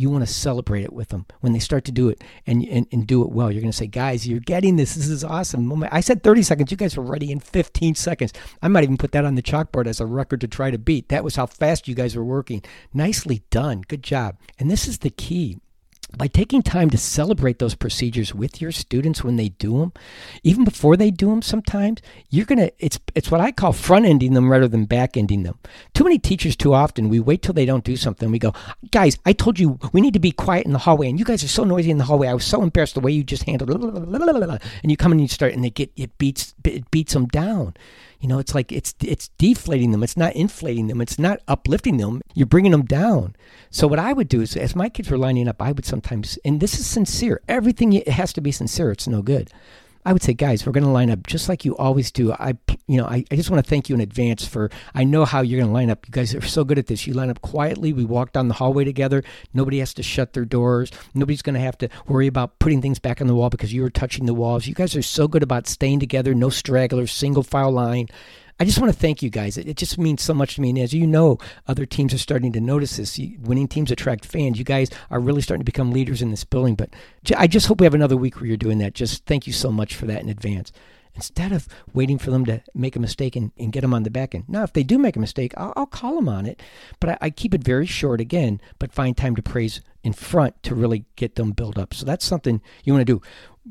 you 0.00 0.08
want 0.08 0.26
to 0.26 0.32
celebrate 0.32 0.82
it 0.82 0.92
with 0.92 1.08
them 1.08 1.26
when 1.40 1.52
they 1.52 1.58
start 1.58 1.84
to 1.84 1.92
do 1.92 2.08
it 2.08 2.24
and, 2.46 2.64
and, 2.64 2.86
and 2.90 3.06
do 3.06 3.22
it 3.22 3.30
well. 3.30 3.52
You're 3.52 3.60
going 3.60 3.70
to 3.70 3.76
say, 3.76 3.86
guys, 3.86 4.26
you're 4.26 4.40
getting 4.40 4.76
this. 4.76 4.94
This 4.94 5.08
is 5.08 5.22
awesome. 5.22 5.84
I 5.90 6.00
said 6.00 6.22
30 6.22 6.42
seconds. 6.42 6.70
You 6.70 6.76
guys 6.78 6.96
are 6.96 7.02
ready 7.02 7.30
in 7.30 7.38
15 7.38 7.94
seconds. 7.94 8.32
I 8.62 8.68
might 8.68 8.84
even 8.84 8.96
put 8.96 9.12
that 9.12 9.26
on 9.26 9.34
the 9.34 9.42
chalkboard 9.42 9.86
as 9.86 10.00
a 10.00 10.06
record 10.06 10.40
to 10.40 10.48
try 10.48 10.70
to 10.70 10.78
beat. 10.78 11.10
That 11.10 11.22
was 11.22 11.36
how 11.36 11.46
fast 11.46 11.86
you 11.86 11.94
guys 11.94 12.16
were 12.16 12.24
working. 12.24 12.62
Nicely 12.94 13.42
done. 13.50 13.82
Good 13.82 14.02
job. 14.02 14.38
And 14.58 14.70
this 14.70 14.88
is 14.88 14.98
the 14.98 15.10
key 15.10 15.58
by 16.16 16.26
taking 16.26 16.62
time 16.62 16.90
to 16.90 16.98
celebrate 16.98 17.58
those 17.58 17.74
procedures 17.74 18.34
with 18.34 18.60
your 18.60 18.72
students 18.72 19.22
when 19.22 19.36
they 19.36 19.50
do 19.50 19.78
them 19.78 19.92
even 20.42 20.64
before 20.64 20.96
they 20.96 21.10
do 21.10 21.30
them 21.30 21.42
sometimes 21.42 22.00
you're 22.28 22.46
going 22.46 22.58
to 22.58 22.72
it's 22.78 22.98
it's 23.14 23.30
what 23.30 23.40
i 23.40 23.50
call 23.52 23.72
front 23.72 24.04
ending 24.06 24.34
them 24.34 24.50
rather 24.50 24.68
than 24.68 24.84
back 24.84 25.16
ending 25.16 25.42
them. 25.42 25.58
Too 25.94 26.04
many 26.04 26.18
teachers 26.18 26.56
too 26.56 26.74
often 26.74 27.08
we 27.08 27.20
wait 27.20 27.42
till 27.42 27.54
they 27.54 27.66
don't 27.66 27.84
do 27.84 27.96
something 27.96 28.30
we 28.30 28.38
go 28.38 28.52
guys 28.90 29.18
i 29.26 29.32
told 29.32 29.58
you 29.58 29.78
we 29.92 30.00
need 30.00 30.14
to 30.14 30.20
be 30.20 30.32
quiet 30.32 30.66
in 30.66 30.72
the 30.72 30.78
hallway 30.78 31.08
and 31.08 31.18
you 31.18 31.24
guys 31.24 31.44
are 31.44 31.48
so 31.48 31.64
noisy 31.64 31.90
in 31.90 31.98
the 31.98 32.04
hallway 32.04 32.28
i 32.28 32.34
was 32.34 32.44
so 32.44 32.62
embarrassed 32.62 32.94
the 32.94 33.00
way 33.00 33.12
you 33.12 33.24
just 33.24 33.44
handled 33.44 33.70
it 33.70 34.62
and 34.82 34.90
you 34.90 34.96
come 34.96 35.12
and 35.12 35.20
you 35.20 35.28
start 35.28 35.52
and 35.52 35.64
they 35.64 35.70
get 35.70 35.90
it 35.96 36.16
beats 36.18 36.54
it 36.64 36.90
beats 36.90 37.12
them 37.12 37.26
down 37.26 37.74
you 38.20 38.28
know, 38.28 38.38
it's 38.38 38.54
like 38.54 38.70
it's 38.70 38.94
it's 39.02 39.28
deflating 39.38 39.92
them. 39.92 40.02
It's 40.02 40.16
not 40.16 40.36
inflating 40.36 40.88
them. 40.88 41.00
It's 41.00 41.18
not 41.18 41.40
uplifting 41.48 41.96
them. 41.96 42.20
You're 42.34 42.46
bringing 42.46 42.72
them 42.72 42.84
down. 42.84 43.34
So 43.70 43.86
what 43.86 43.98
I 43.98 44.12
would 44.12 44.28
do 44.28 44.42
is, 44.42 44.56
as 44.56 44.76
my 44.76 44.90
kids 44.90 45.10
were 45.10 45.18
lining 45.18 45.48
up, 45.48 45.62
I 45.62 45.72
would 45.72 45.86
sometimes, 45.86 46.38
and 46.44 46.60
this 46.60 46.78
is 46.78 46.86
sincere. 46.86 47.40
Everything 47.48 47.94
it 47.94 48.08
has 48.08 48.32
to 48.34 48.42
be 48.42 48.52
sincere. 48.52 48.90
It's 48.90 49.08
no 49.08 49.22
good. 49.22 49.50
I 50.04 50.12
would 50.14 50.22
say, 50.22 50.32
guys, 50.32 50.64
we're 50.64 50.72
going 50.72 50.84
to 50.84 50.90
line 50.90 51.10
up 51.10 51.26
just 51.26 51.48
like 51.48 51.64
you 51.64 51.76
always 51.76 52.10
do. 52.10 52.32
I, 52.32 52.56
you 52.86 52.96
know, 52.96 53.04
I, 53.04 53.24
I 53.30 53.36
just 53.36 53.50
want 53.50 53.62
to 53.62 53.68
thank 53.68 53.88
you 53.88 53.94
in 53.94 54.00
advance 54.00 54.46
for. 54.46 54.70
I 54.94 55.04
know 55.04 55.26
how 55.26 55.42
you're 55.42 55.58
going 55.58 55.68
to 55.68 55.74
line 55.74 55.90
up. 55.90 56.06
You 56.06 56.12
guys 56.12 56.34
are 56.34 56.40
so 56.40 56.64
good 56.64 56.78
at 56.78 56.86
this. 56.86 57.06
You 57.06 57.12
line 57.12 57.28
up 57.28 57.42
quietly. 57.42 57.92
We 57.92 58.04
walk 58.04 58.32
down 58.32 58.48
the 58.48 58.54
hallway 58.54 58.84
together. 58.84 59.22
Nobody 59.52 59.78
has 59.80 59.92
to 59.94 60.02
shut 60.02 60.32
their 60.32 60.46
doors. 60.46 60.90
Nobody's 61.14 61.42
going 61.42 61.54
to 61.54 61.60
have 61.60 61.76
to 61.78 61.88
worry 62.06 62.26
about 62.26 62.58
putting 62.60 62.80
things 62.80 62.98
back 62.98 63.20
on 63.20 63.26
the 63.26 63.34
wall 63.34 63.50
because 63.50 63.74
you 63.74 63.82
were 63.82 63.90
touching 63.90 64.24
the 64.24 64.34
walls. 64.34 64.66
You 64.66 64.74
guys 64.74 64.96
are 64.96 65.02
so 65.02 65.28
good 65.28 65.42
about 65.42 65.68
staying 65.68 66.00
together. 66.00 66.34
No 66.34 66.48
stragglers. 66.48 67.12
Single 67.12 67.42
file 67.42 67.72
line. 67.72 68.08
I 68.60 68.64
just 68.64 68.78
want 68.78 68.92
to 68.92 68.98
thank 68.98 69.22
you 69.22 69.30
guys. 69.30 69.56
It, 69.56 69.66
it, 69.66 69.78
just 69.78 69.96
means 69.96 70.20
so 70.20 70.34
much 70.34 70.56
to 70.56 70.60
me. 70.60 70.68
And 70.68 70.78
as 70.78 70.92
you 70.92 71.06
know, 71.06 71.38
other 71.66 71.86
teams 71.86 72.12
are 72.12 72.18
starting 72.18 72.52
to 72.52 72.60
notice 72.60 72.98
this. 72.98 73.18
Winning 73.40 73.66
teams 73.66 73.90
attract 73.90 74.26
fans. 74.26 74.58
You 74.58 74.66
guys 74.66 74.90
are 75.10 75.18
really 75.18 75.40
starting 75.40 75.62
to 75.62 75.72
become 75.72 75.92
leaders 75.92 76.20
in 76.20 76.30
this 76.30 76.44
building. 76.44 76.74
But 76.74 76.90
I 77.34 77.46
just 77.46 77.66
hope 77.66 77.80
we 77.80 77.86
have 77.86 77.94
another 77.94 78.18
week 78.18 78.36
where 78.36 78.44
you're 78.44 78.58
doing 78.58 78.76
that. 78.78 78.94
Just 78.94 79.24
thank 79.24 79.46
you 79.46 79.54
so 79.54 79.72
much 79.72 79.94
for 79.94 80.04
that 80.06 80.20
in 80.20 80.28
advance. 80.28 80.72
Instead 81.14 81.52
of 81.52 81.68
waiting 81.94 82.18
for 82.18 82.30
them 82.30 82.44
to 82.44 82.62
make 82.74 82.96
a 82.96 83.00
mistake 83.00 83.34
and, 83.34 83.50
and 83.58 83.72
get 83.72 83.80
them 83.80 83.94
on 83.94 84.02
the 84.02 84.10
back 84.10 84.34
end. 84.34 84.44
Now, 84.46 84.62
if 84.62 84.74
they 84.74 84.82
do 84.82 84.98
make 84.98 85.16
a 85.16 85.20
mistake, 85.20 85.52
I'll, 85.56 85.72
I'll 85.74 85.86
call 85.86 86.16
them 86.16 86.28
on 86.28 86.44
it. 86.44 86.62
But 87.00 87.10
I, 87.10 87.18
I 87.22 87.30
keep 87.30 87.54
it 87.54 87.64
very 87.64 87.86
short 87.86 88.20
again, 88.20 88.60
but 88.78 88.92
find 88.92 89.16
time 89.16 89.34
to 89.36 89.42
praise 89.42 89.80
in 90.02 90.12
front 90.12 90.62
to 90.62 90.74
really 90.74 91.04
get 91.16 91.34
them 91.34 91.52
built 91.52 91.78
up. 91.78 91.94
So 91.94 92.06
that's 92.06 92.24
something 92.24 92.62
you 92.84 92.92
want 92.92 93.06
to 93.06 93.12
do. 93.12 93.22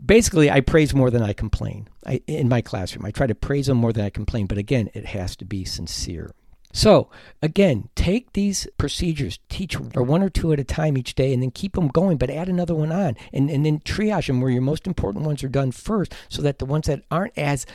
Basically, 0.05 0.49
I 0.49 0.61
praise 0.61 0.93
more 0.93 1.11
than 1.11 1.21
I 1.21 1.33
complain 1.33 1.87
I, 2.05 2.21
in 2.27 2.49
my 2.49 2.61
classroom. 2.61 3.05
I 3.05 3.11
try 3.11 3.27
to 3.27 3.35
praise 3.35 3.67
them 3.67 3.77
more 3.77 3.93
than 3.93 4.05
I 4.05 4.09
complain, 4.09 4.47
but 4.47 4.57
again, 4.57 4.89
it 4.93 5.07
has 5.07 5.35
to 5.37 5.45
be 5.45 5.65
sincere. 5.65 6.31
So, 6.71 7.09
again, 7.41 7.89
take 7.95 8.33
these 8.33 8.67
procedures, 8.77 9.39
teach 9.49 9.75
or 9.95 10.03
one 10.03 10.21
or 10.21 10.29
two 10.29 10.53
at 10.53 10.59
a 10.59 10.63
time 10.63 10.97
each 10.97 11.15
day, 11.15 11.33
and 11.33 11.41
then 11.41 11.49
keep 11.49 11.73
them 11.73 11.87
going, 11.87 12.17
but 12.17 12.29
add 12.29 12.47
another 12.47 12.75
one 12.75 12.91
on. 12.91 13.17
And, 13.33 13.49
and 13.49 13.65
then 13.65 13.79
triage 13.79 14.27
them 14.27 14.39
where 14.39 14.51
your 14.51 14.61
most 14.61 14.85
important 14.85 15.25
ones 15.25 15.43
are 15.43 15.49
done 15.49 15.71
first 15.71 16.13
so 16.29 16.43
that 16.43 16.59
the 16.59 16.65
ones 16.65 16.85
that 16.85 17.03
aren't 17.09 17.35
as 17.37 17.65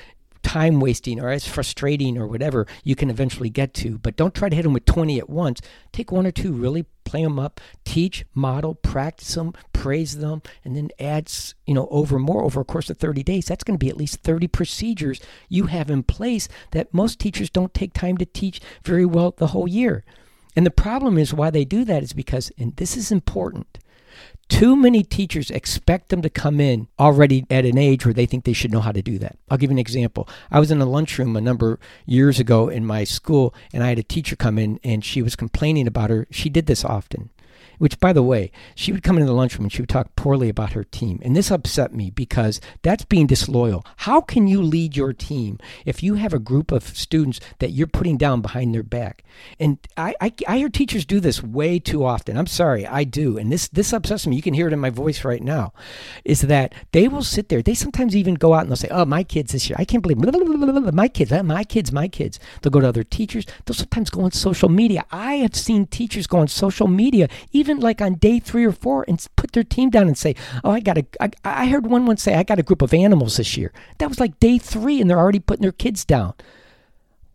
time 0.44 0.78
wasting 0.78 1.20
or 1.20 1.30
as 1.30 1.48
frustrating 1.48 2.16
or 2.16 2.28
whatever 2.28 2.66
you 2.84 2.94
can 2.94 3.10
eventually 3.10 3.50
get 3.50 3.74
to. 3.74 3.98
But 3.98 4.14
don't 4.14 4.34
try 4.34 4.48
to 4.48 4.54
hit 4.54 4.62
them 4.62 4.74
with 4.74 4.84
20 4.84 5.18
at 5.18 5.28
once. 5.28 5.60
Take 5.90 6.12
one 6.12 6.26
or 6.26 6.30
two, 6.30 6.52
really 6.52 6.84
play 7.04 7.24
them 7.24 7.38
up, 7.38 7.60
teach, 7.84 8.24
model, 8.34 8.74
practice 8.74 9.34
them, 9.34 9.54
praise 9.72 10.18
them, 10.18 10.42
and 10.64 10.76
then 10.76 10.90
add, 11.00 11.30
you 11.66 11.74
know, 11.74 11.88
over 11.90 12.18
more 12.18 12.44
over 12.44 12.60
a 12.60 12.64
course 12.64 12.90
of 12.90 12.98
30 12.98 13.22
days. 13.22 13.46
That's 13.46 13.64
going 13.64 13.78
to 13.78 13.84
be 13.84 13.90
at 13.90 13.96
least 13.96 14.20
30 14.20 14.46
procedures 14.48 15.20
you 15.48 15.66
have 15.66 15.90
in 15.90 16.02
place 16.02 16.48
that 16.70 16.94
most 16.94 17.18
teachers 17.18 17.50
don't 17.50 17.74
take 17.74 17.92
time 17.92 18.16
to 18.18 18.26
teach 18.26 18.60
very 18.84 19.04
well 19.04 19.34
the 19.36 19.48
whole 19.48 19.68
year. 19.68 20.04
And 20.56 20.64
the 20.64 20.70
problem 20.70 21.18
is 21.18 21.34
why 21.34 21.50
they 21.50 21.64
do 21.64 21.84
that 21.84 22.02
is 22.02 22.12
because, 22.12 22.52
and 22.58 22.76
this 22.76 22.96
is 22.96 23.10
important, 23.10 23.78
too 24.48 24.76
many 24.76 25.02
teachers 25.02 25.50
expect 25.50 26.10
them 26.10 26.22
to 26.22 26.30
come 26.30 26.60
in 26.60 26.88
already 26.98 27.46
at 27.50 27.64
an 27.64 27.78
age 27.78 28.04
where 28.04 28.14
they 28.14 28.26
think 28.26 28.44
they 28.44 28.52
should 28.52 28.72
know 28.72 28.80
how 28.80 28.92
to 28.92 29.02
do 29.02 29.18
that. 29.18 29.38
I'll 29.50 29.58
give 29.58 29.70
you 29.70 29.74
an 29.74 29.78
example. 29.78 30.28
I 30.50 30.60
was 30.60 30.70
in 30.70 30.80
a 30.80 30.86
lunchroom 30.86 31.36
a 31.36 31.40
number 31.40 31.78
years 32.06 32.38
ago 32.38 32.68
in 32.68 32.84
my 32.84 33.04
school, 33.04 33.54
and 33.72 33.82
I 33.82 33.88
had 33.88 33.98
a 33.98 34.02
teacher 34.02 34.36
come 34.36 34.58
in, 34.58 34.78
and 34.84 35.04
she 35.04 35.22
was 35.22 35.36
complaining 35.36 35.86
about 35.86 36.10
her. 36.10 36.26
She 36.30 36.48
did 36.48 36.66
this 36.66 36.84
often. 36.84 37.30
Which, 37.78 37.98
by 38.00 38.12
the 38.12 38.22
way, 38.22 38.50
she 38.74 38.92
would 38.92 39.02
come 39.02 39.16
into 39.16 39.26
the 39.26 39.32
lunchroom 39.32 39.64
and 39.64 39.72
she 39.72 39.82
would 39.82 39.88
talk 39.88 40.14
poorly 40.16 40.48
about 40.48 40.72
her 40.72 40.84
team. 40.84 41.20
And 41.22 41.34
this 41.34 41.50
upset 41.50 41.94
me 41.94 42.10
because 42.10 42.60
that's 42.82 43.04
being 43.04 43.26
disloyal. 43.26 43.84
How 43.98 44.20
can 44.20 44.46
you 44.46 44.62
lead 44.62 44.96
your 44.96 45.12
team 45.12 45.58
if 45.84 46.02
you 46.02 46.14
have 46.14 46.32
a 46.32 46.38
group 46.38 46.72
of 46.72 46.84
students 46.96 47.40
that 47.58 47.70
you're 47.70 47.86
putting 47.86 48.16
down 48.16 48.40
behind 48.40 48.74
their 48.74 48.82
back? 48.82 49.24
And 49.58 49.78
I, 49.96 50.14
I, 50.20 50.32
I 50.46 50.58
hear 50.58 50.68
teachers 50.68 51.04
do 51.04 51.20
this 51.20 51.42
way 51.42 51.78
too 51.78 52.04
often. 52.04 52.36
I'm 52.36 52.46
sorry, 52.46 52.86
I 52.86 53.04
do. 53.04 53.38
And 53.38 53.50
this, 53.50 53.68
this 53.68 53.92
upsets 53.92 54.26
me. 54.26 54.36
You 54.36 54.42
can 54.42 54.54
hear 54.54 54.66
it 54.66 54.72
in 54.72 54.80
my 54.80 54.90
voice 54.90 55.24
right 55.24 55.42
now. 55.42 55.72
Is 56.24 56.42
that 56.42 56.74
they 56.92 57.08
will 57.08 57.22
sit 57.22 57.48
there. 57.48 57.62
They 57.62 57.74
sometimes 57.74 58.14
even 58.14 58.34
go 58.34 58.54
out 58.54 58.62
and 58.62 58.70
they'll 58.70 58.76
say, 58.76 58.88
Oh, 58.90 59.04
my 59.04 59.24
kids 59.24 59.52
this 59.52 59.68
year. 59.68 59.76
I 59.78 59.84
can't 59.84 60.02
believe 60.02 60.18
my 60.94 61.08
kids, 61.08 61.32
my 61.32 61.64
kids, 61.64 61.92
my 61.92 62.08
kids. 62.08 62.38
They'll 62.62 62.70
go 62.70 62.80
to 62.80 62.88
other 62.88 63.04
teachers. 63.04 63.46
They'll 63.64 63.74
sometimes 63.74 64.10
go 64.10 64.22
on 64.22 64.32
social 64.32 64.68
media. 64.68 65.04
I 65.10 65.34
have 65.36 65.54
seen 65.54 65.86
teachers 65.86 66.26
go 66.26 66.38
on 66.38 66.48
social 66.48 66.88
media, 66.88 67.28
even 67.52 67.63
even 67.64 67.80
like 67.80 68.02
on 68.02 68.14
day 68.14 68.38
three 68.38 68.64
or 68.64 68.72
four 68.72 69.04
and 69.08 69.26
put 69.36 69.52
their 69.52 69.64
team 69.64 69.88
down 69.88 70.06
and 70.06 70.18
say, 70.18 70.34
"Oh, 70.62 70.70
I 70.70 70.80
got 70.80 70.98
a." 70.98 71.06
I, 71.18 71.30
I 71.44 71.66
heard 71.66 71.86
one 71.86 72.04
once 72.04 72.22
say, 72.22 72.34
"I 72.34 72.42
got 72.42 72.58
a 72.58 72.62
group 72.62 72.82
of 72.82 72.92
animals 72.92 73.38
this 73.38 73.56
year." 73.56 73.72
That 73.98 74.08
was 74.08 74.20
like 74.20 74.38
day 74.38 74.58
three, 74.58 75.00
and 75.00 75.08
they're 75.08 75.18
already 75.18 75.40
putting 75.40 75.62
their 75.62 75.72
kids 75.72 76.04
down. 76.04 76.34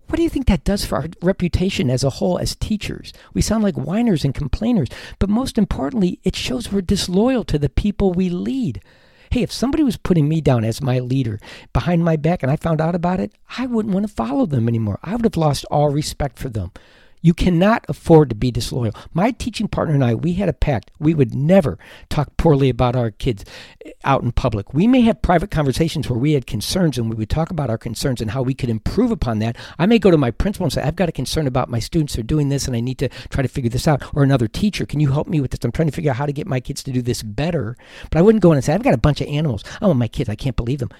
What 0.08 0.18
do 0.18 0.24
you 0.24 0.30
think 0.30 0.48
that 0.48 0.64
does 0.64 0.86
for 0.86 0.98
our 0.98 1.08
reputation 1.22 1.90
as 1.90 2.04
a 2.04 2.10
whole 2.10 2.40
as 2.40 2.56
teachers? 2.56 3.14
We 3.34 3.42
sound 3.42 3.64
like 3.64 3.76
whiners 3.76 4.24
and 4.24 4.34
complainers, 4.34 4.90
but 5.20 5.30
most 5.30 5.58
importantly, 5.58 6.20
it 6.24 6.36
shows 6.36 6.72
we're 6.72 6.82
disloyal 6.82 7.44
to 7.46 7.60
the 7.60 7.70
people 7.70 8.12
we 8.12 8.30
lead. 8.30 8.82
Hey, 9.32 9.44
if 9.44 9.52
somebody 9.52 9.84
was 9.84 9.98
putting 9.98 10.28
me 10.28 10.42
down 10.42 10.64
as 10.64 10.82
my 10.82 10.98
leader 10.98 11.40
behind 11.74 12.04
my 12.04 12.16
back 12.16 12.42
and 12.42 12.52
I 12.52 12.56
found 12.56 12.82
out 12.82 12.96
about 12.96 13.20
it, 13.20 13.34
I 13.58 13.68
wouldn't 13.68 13.94
want 13.94 14.08
to 14.08 14.14
follow 14.14 14.48
them 14.48 14.68
anymore. 14.68 15.00
I 15.04 15.16
would 15.16 15.26
have 15.26 15.38
lost 15.38 15.66
all 15.70 15.90
respect 15.92 16.40
for 16.40 16.50
them. 16.50 16.72
You 17.22 17.34
cannot 17.34 17.86
afford 17.90 18.30
to 18.30 18.36
be 18.36 18.50
disloyal. 18.52 18.94
My 19.14 19.32
teaching 19.32 19.68
partner 19.68 19.94
and 19.94 20.04
I, 20.04 20.16
we 20.16 20.34
had 20.34 20.48
a 20.48 20.54
pact. 20.54 20.92
We 21.00 21.14
would 21.14 21.36
never 21.36 21.78
talk 22.10 22.38
poorly 22.38 22.70
about 22.70 22.96
our 22.96 23.12
kids 23.12 23.44
eh, 23.86 23.92
out 24.06 24.24
in 24.24 24.32
public. 24.32 24.74
We 24.74 24.88
may 24.88 25.02
have 25.02 25.22
private 25.22 25.52
conversations 25.52 26.10
where 26.10 26.20
we 26.20 26.34
had 26.34 26.48
concerns 26.48 26.98
and 26.98 27.10
we 27.10 27.16
would 27.16 27.30
talk 27.30 27.52
about 27.52 27.70
our 27.70 27.78
concerns 27.78 28.22
and 28.22 28.32
how 28.32 28.42
we 28.42 28.54
could 28.54 28.70
improve 28.70 29.12
upon 29.12 29.40
that. 29.40 29.58
I 29.78 29.86
may 29.86 30.00
go 30.00 30.12
to 30.12 30.18
my 30.18 30.32
principal 30.32 30.66
and 30.66 30.74
say, 30.74 30.82
I've 30.82 30.96
got 30.96 31.10
a 31.10 31.14
concern 31.14 31.46
about 31.46 31.70
my 31.70 31.80
students. 31.80 32.14
They're 32.14 32.24
doing 32.24 32.50
this 32.50 32.68
and 32.68 32.76
I 32.76 32.80
need 32.80 33.00
to 33.00 33.10
try 33.30 33.42
to 33.42 33.50
figure 33.50 33.70
this 33.70 33.88
out. 33.88 34.02
Or 34.16 34.24
another 34.24 34.48
teacher, 34.48 34.86
can 34.86 35.02
you 35.02 35.12
help 35.12 35.28
me 35.28 35.42
with 35.42 35.52
this? 35.52 35.60
I'm 35.64 35.72
trying 35.72 35.90
to 35.90 35.96
figure 35.96 36.12
out 36.12 36.18
how 36.18 36.26
to 36.26 36.34
get 36.34 36.48
my 36.48 36.62
kids 36.62 36.84
to 36.84 36.92
do 36.92 37.02
this 37.02 37.22
better. 37.22 37.76
But 38.10 38.20
I 38.20 38.22
wouldn't 38.22 38.42
go 38.42 38.52
in 38.52 38.58
and 38.58 38.64
say, 38.64 38.74
I've 38.74 38.84
got 38.84 38.94
a 38.94 38.98
bunch 38.98 39.20
of 39.20 39.28
animals. 39.28 39.64
Oh, 39.82 39.94
my 39.94 40.08
kids, 40.08 40.30
I 40.30 40.36
can't 40.36 40.56
believe 40.56 40.80
them 40.80 40.92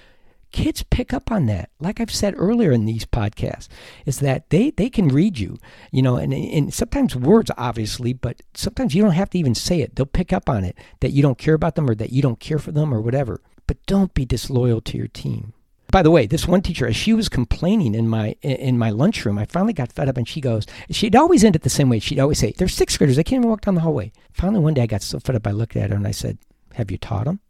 kids 0.52 0.82
pick 0.84 1.12
up 1.12 1.30
on 1.30 1.46
that 1.46 1.70
like 1.78 2.00
i've 2.00 2.10
said 2.10 2.34
earlier 2.36 2.72
in 2.72 2.84
these 2.84 3.06
podcasts 3.06 3.68
is 4.06 4.20
that 4.20 4.48
they 4.50 4.70
they 4.70 4.90
can 4.90 5.08
read 5.08 5.38
you 5.38 5.58
you 5.90 6.02
know 6.02 6.16
and, 6.16 6.32
and 6.32 6.72
sometimes 6.74 7.14
words 7.14 7.50
obviously 7.56 8.12
but 8.12 8.42
sometimes 8.54 8.94
you 8.94 9.02
don't 9.02 9.12
have 9.12 9.30
to 9.30 9.38
even 9.38 9.54
say 9.54 9.80
it 9.80 9.94
they'll 9.96 10.06
pick 10.06 10.32
up 10.32 10.48
on 10.48 10.64
it 10.64 10.76
that 11.00 11.12
you 11.12 11.22
don't 11.22 11.38
care 11.38 11.54
about 11.54 11.74
them 11.74 11.88
or 11.88 11.94
that 11.94 12.12
you 12.12 12.22
don't 12.22 12.40
care 12.40 12.58
for 12.58 12.72
them 12.72 12.92
or 12.92 13.00
whatever 13.00 13.40
but 13.66 13.84
don't 13.86 14.14
be 14.14 14.24
disloyal 14.24 14.80
to 14.80 14.96
your 14.96 15.08
team 15.08 15.52
by 15.90 16.02
the 16.02 16.10
way, 16.10 16.26
this 16.26 16.46
one 16.46 16.62
teacher, 16.62 16.86
as 16.86 16.94
she 16.94 17.12
was 17.12 17.28
complaining 17.28 17.94
in 17.94 18.08
my 18.08 18.36
in 18.42 18.78
my 18.78 18.90
lunchroom, 18.90 19.38
I 19.38 19.44
finally 19.46 19.72
got 19.72 19.92
fed 19.92 20.08
up, 20.08 20.16
and 20.16 20.28
she 20.28 20.40
goes, 20.40 20.64
she'd 20.90 21.16
always 21.16 21.42
end 21.42 21.56
it 21.56 21.62
the 21.62 21.70
same 21.70 21.88
way. 21.88 21.98
She'd 21.98 22.20
always 22.20 22.38
say, 22.38 22.52
"They're 22.56 22.68
sixth 22.68 22.98
graders; 22.98 23.16
they 23.16 23.24
can't 23.24 23.40
even 23.40 23.50
walk 23.50 23.62
down 23.62 23.74
the 23.74 23.80
hallway." 23.80 24.12
Finally, 24.32 24.60
one 24.60 24.74
day, 24.74 24.82
I 24.82 24.86
got 24.86 25.02
so 25.02 25.18
fed 25.18 25.34
up, 25.34 25.46
I 25.46 25.50
looked 25.50 25.76
at 25.76 25.90
her 25.90 25.96
and 25.96 26.06
I 26.06 26.12
said, 26.12 26.38
"Have 26.74 26.90
you 26.90 26.98
taught 26.98 27.24
them?" 27.24 27.40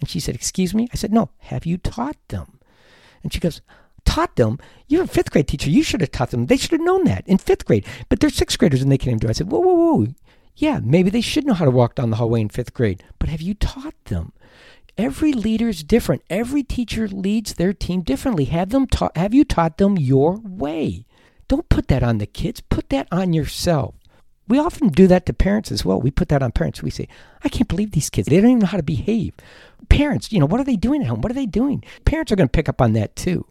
And 0.00 0.08
she 0.08 0.20
said, 0.20 0.34
Excuse 0.34 0.74
me? 0.74 0.88
I 0.92 0.96
said, 0.96 1.12
No, 1.12 1.30
have 1.38 1.66
you 1.66 1.78
taught 1.78 2.16
them? 2.28 2.58
And 3.22 3.32
she 3.32 3.40
goes, 3.40 3.60
Taught 4.04 4.36
them? 4.36 4.58
You're 4.86 5.04
a 5.04 5.08
fifth 5.08 5.30
grade 5.32 5.48
teacher. 5.48 5.68
You 5.68 5.82
should 5.82 6.00
have 6.00 6.12
taught 6.12 6.30
them. 6.30 6.46
They 6.46 6.56
should 6.56 6.72
have 6.72 6.80
known 6.80 7.04
that 7.04 7.26
in 7.26 7.38
fifth 7.38 7.64
grade. 7.64 7.84
But 8.08 8.20
they're 8.20 8.30
sixth 8.30 8.58
graders 8.58 8.82
and 8.82 8.90
they 8.90 8.98
can't 8.98 9.08
even 9.08 9.18
do 9.18 9.26
it. 9.26 9.30
I 9.30 9.32
said, 9.32 9.50
Whoa, 9.50 9.60
whoa, 9.60 9.74
whoa. 9.74 10.06
Yeah, 10.56 10.80
maybe 10.82 11.10
they 11.10 11.20
should 11.20 11.44
know 11.44 11.54
how 11.54 11.66
to 11.66 11.70
walk 11.70 11.94
down 11.94 12.10
the 12.10 12.16
hallway 12.16 12.40
in 12.40 12.48
fifth 12.48 12.72
grade, 12.72 13.04
but 13.18 13.28
have 13.28 13.42
you 13.42 13.52
taught 13.52 13.94
them? 14.06 14.32
Every 14.96 15.34
leader 15.34 15.68
is 15.68 15.84
different. 15.84 16.22
Every 16.30 16.62
teacher 16.62 17.06
leads 17.06 17.54
their 17.54 17.74
team 17.74 18.00
differently. 18.00 18.46
Have 18.46 18.70
them 18.70 18.86
ta- 18.86 19.10
have 19.14 19.34
you 19.34 19.44
taught 19.44 19.76
them 19.76 19.98
your 19.98 20.40
way? 20.42 21.04
Don't 21.48 21.68
put 21.68 21.88
that 21.88 22.02
on 22.02 22.16
the 22.16 22.26
kids. 22.26 22.62
Put 22.62 22.88
that 22.88 23.06
on 23.12 23.34
yourself. 23.34 23.94
We 24.48 24.58
often 24.58 24.88
do 24.88 25.06
that 25.08 25.26
to 25.26 25.32
parents 25.32 25.72
as 25.72 25.84
well. 25.84 26.00
We 26.00 26.10
put 26.10 26.28
that 26.28 26.42
on 26.42 26.52
parents. 26.52 26.82
We 26.82 26.90
say, 26.90 27.08
I 27.42 27.48
can't 27.48 27.68
believe 27.68 27.92
these 27.92 28.10
kids. 28.10 28.28
They 28.28 28.40
don't 28.40 28.50
even 28.50 28.58
know 28.60 28.66
how 28.66 28.76
to 28.76 28.82
behave. 28.82 29.34
Parents, 29.88 30.32
you 30.32 30.38
know, 30.38 30.46
what 30.46 30.60
are 30.60 30.64
they 30.64 30.76
doing 30.76 31.02
at 31.02 31.08
home? 31.08 31.20
What 31.20 31.32
are 31.32 31.34
they 31.34 31.46
doing? 31.46 31.82
Parents 32.04 32.30
are 32.30 32.36
going 32.36 32.48
to 32.48 32.52
pick 32.52 32.68
up 32.68 32.80
on 32.80 32.92
that 32.92 33.16
too. 33.16 33.46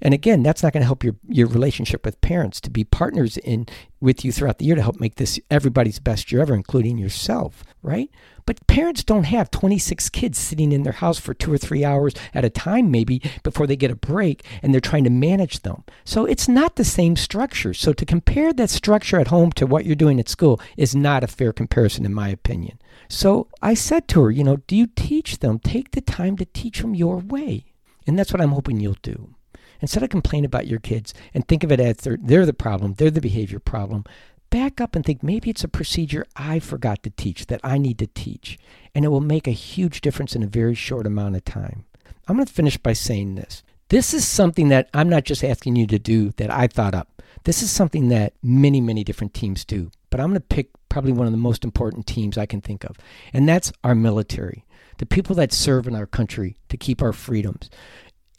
And 0.00 0.12
again, 0.12 0.42
that's 0.42 0.62
not 0.62 0.72
going 0.72 0.80
to 0.80 0.86
help 0.86 1.04
your, 1.04 1.14
your 1.28 1.46
relationship 1.46 2.04
with 2.04 2.20
parents 2.20 2.60
to 2.62 2.70
be 2.70 2.82
partners 2.82 3.36
in 3.38 3.66
with 4.00 4.24
you 4.24 4.32
throughout 4.32 4.58
the 4.58 4.64
year 4.64 4.74
to 4.74 4.82
help 4.82 4.98
make 4.98 5.14
this 5.14 5.38
everybody's 5.48 6.00
best 6.00 6.32
year 6.32 6.42
ever, 6.42 6.54
including 6.54 6.98
yourself, 6.98 7.62
right? 7.82 8.10
But 8.46 8.66
parents 8.66 9.04
don't 9.04 9.24
have 9.24 9.50
26 9.50 10.08
kids 10.10 10.38
sitting 10.38 10.72
in 10.72 10.82
their 10.82 10.94
house 10.94 11.18
for 11.18 11.34
two 11.34 11.52
or 11.52 11.58
three 11.58 11.84
hours 11.84 12.14
at 12.34 12.44
a 12.44 12.50
time, 12.50 12.90
maybe 12.90 13.22
before 13.42 13.66
they 13.66 13.76
get 13.76 13.90
a 13.90 13.96
break, 13.96 14.44
and 14.62 14.72
they're 14.72 14.80
trying 14.80 15.04
to 15.04 15.10
manage 15.10 15.60
them. 15.60 15.84
So 16.04 16.24
it's 16.24 16.48
not 16.48 16.76
the 16.76 16.84
same 16.84 17.16
structure. 17.16 17.74
So 17.74 17.92
to 17.92 18.06
compare 18.06 18.52
that 18.52 18.70
structure 18.70 19.20
at 19.20 19.28
home 19.28 19.52
to 19.52 19.66
what 19.66 19.84
you're 19.84 19.96
doing 19.96 20.20
at 20.20 20.28
school 20.28 20.60
is 20.76 20.94
not 20.94 21.24
a 21.24 21.28
fair 21.28 21.52
comparison, 21.52 22.04
in 22.04 22.14
my 22.14 22.28
opinion. 22.28 22.78
So 23.08 23.48
I 23.60 23.74
said 23.74 24.08
to 24.08 24.22
her, 24.22 24.30
you 24.30 24.44
know, 24.44 24.56
do 24.56 24.76
you 24.76 24.86
teach 24.86 25.38
them? 25.38 25.58
Take 25.58 25.90
the 25.90 26.00
time 26.00 26.36
to 26.38 26.44
teach 26.44 26.80
them 26.80 26.94
your 26.94 27.18
way. 27.18 27.64
And 28.06 28.18
that's 28.18 28.32
what 28.32 28.40
I'm 28.40 28.52
hoping 28.52 28.80
you'll 28.80 28.96
do. 29.02 29.34
Instead 29.80 30.04
of 30.04 30.10
complain 30.10 30.44
about 30.44 30.68
your 30.68 30.78
kids 30.78 31.12
and 31.34 31.46
think 31.46 31.64
of 31.64 31.72
it 31.72 31.80
as 31.80 31.96
they're, 31.96 32.18
they're 32.22 32.46
the 32.46 32.52
problem, 32.52 32.94
they're 32.94 33.10
the 33.10 33.20
behavior 33.20 33.58
problem, 33.58 34.04
back 34.52 34.80
up 34.82 34.94
and 34.94 35.04
think 35.04 35.22
maybe 35.22 35.48
it's 35.48 35.64
a 35.64 35.68
procedure 35.68 36.26
I 36.36 36.58
forgot 36.58 37.02
to 37.02 37.10
teach 37.10 37.46
that 37.46 37.60
I 37.64 37.78
need 37.78 37.98
to 37.98 38.06
teach. 38.06 38.58
And 38.94 39.04
it 39.04 39.08
will 39.08 39.20
make 39.20 39.48
a 39.48 39.52
huge 39.52 40.02
difference 40.02 40.36
in 40.36 40.42
a 40.42 40.46
very 40.46 40.74
short 40.74 41.06
amount 41.06 41.36
of 41.36 41.44
time. 41.44 41.86
I'm 42.28 42.36
going 42.36 42.46
to 42.46 42.52
finish 42.52 42.76
by 42.76 42.92
saying 42.92 43.34
this. 43.34 43.62
This 43.88 44.12
is 44.12 44.28
something 44.28 44.68
that 44.68 44.90
I'm 44.92 45.08
not 45.08 45.24
just 45.24 45.42
asking 45.42 45.76
you 45.76 45.86
to 45.86 45.98
do 45.98 46.30
that 46.32 46.50
I 46.50 46.66
thought 46.66 46.94
up. 46.94 47.22
This 47.44 47.62
is 47.62 47.70
something 47.70 48.08
that 48.08 48.34
many, 48.42 48.80
many 48.80 49.02
different 49.02 49.32
teams 49.32 49.64
do. 49.64 49.90
But 50.10 50.20
I'm 50.20 50.28
going 50.28 50.40
to 50.40 50.46
pick 50.46 50.68
probably 50.90 51.12
one 51.12 51.26
of 51.26 51.32
the 51.32 51.38
most 51.38 51.64
important 51.64 52.06
teams 52.06 52.36
I 52.36 52.44
can 52.44 52.60
think 52.60 52.84
of, 52.84 52.96
and 53.32 53.48
that's 53.48 53.72
our 53.82 53.94
military, 53.94 54.66
the 54.98 55.06
people 55.06 55.34
that 55.36 55.50
serve 55.50 55.86
in 55.86 55.96
our 55.96 56.06
country 56.06 56.56
to 56.68 56.76
keep 56.76 57.00
our 57.00 57.14
freedoms. 57.14 57.70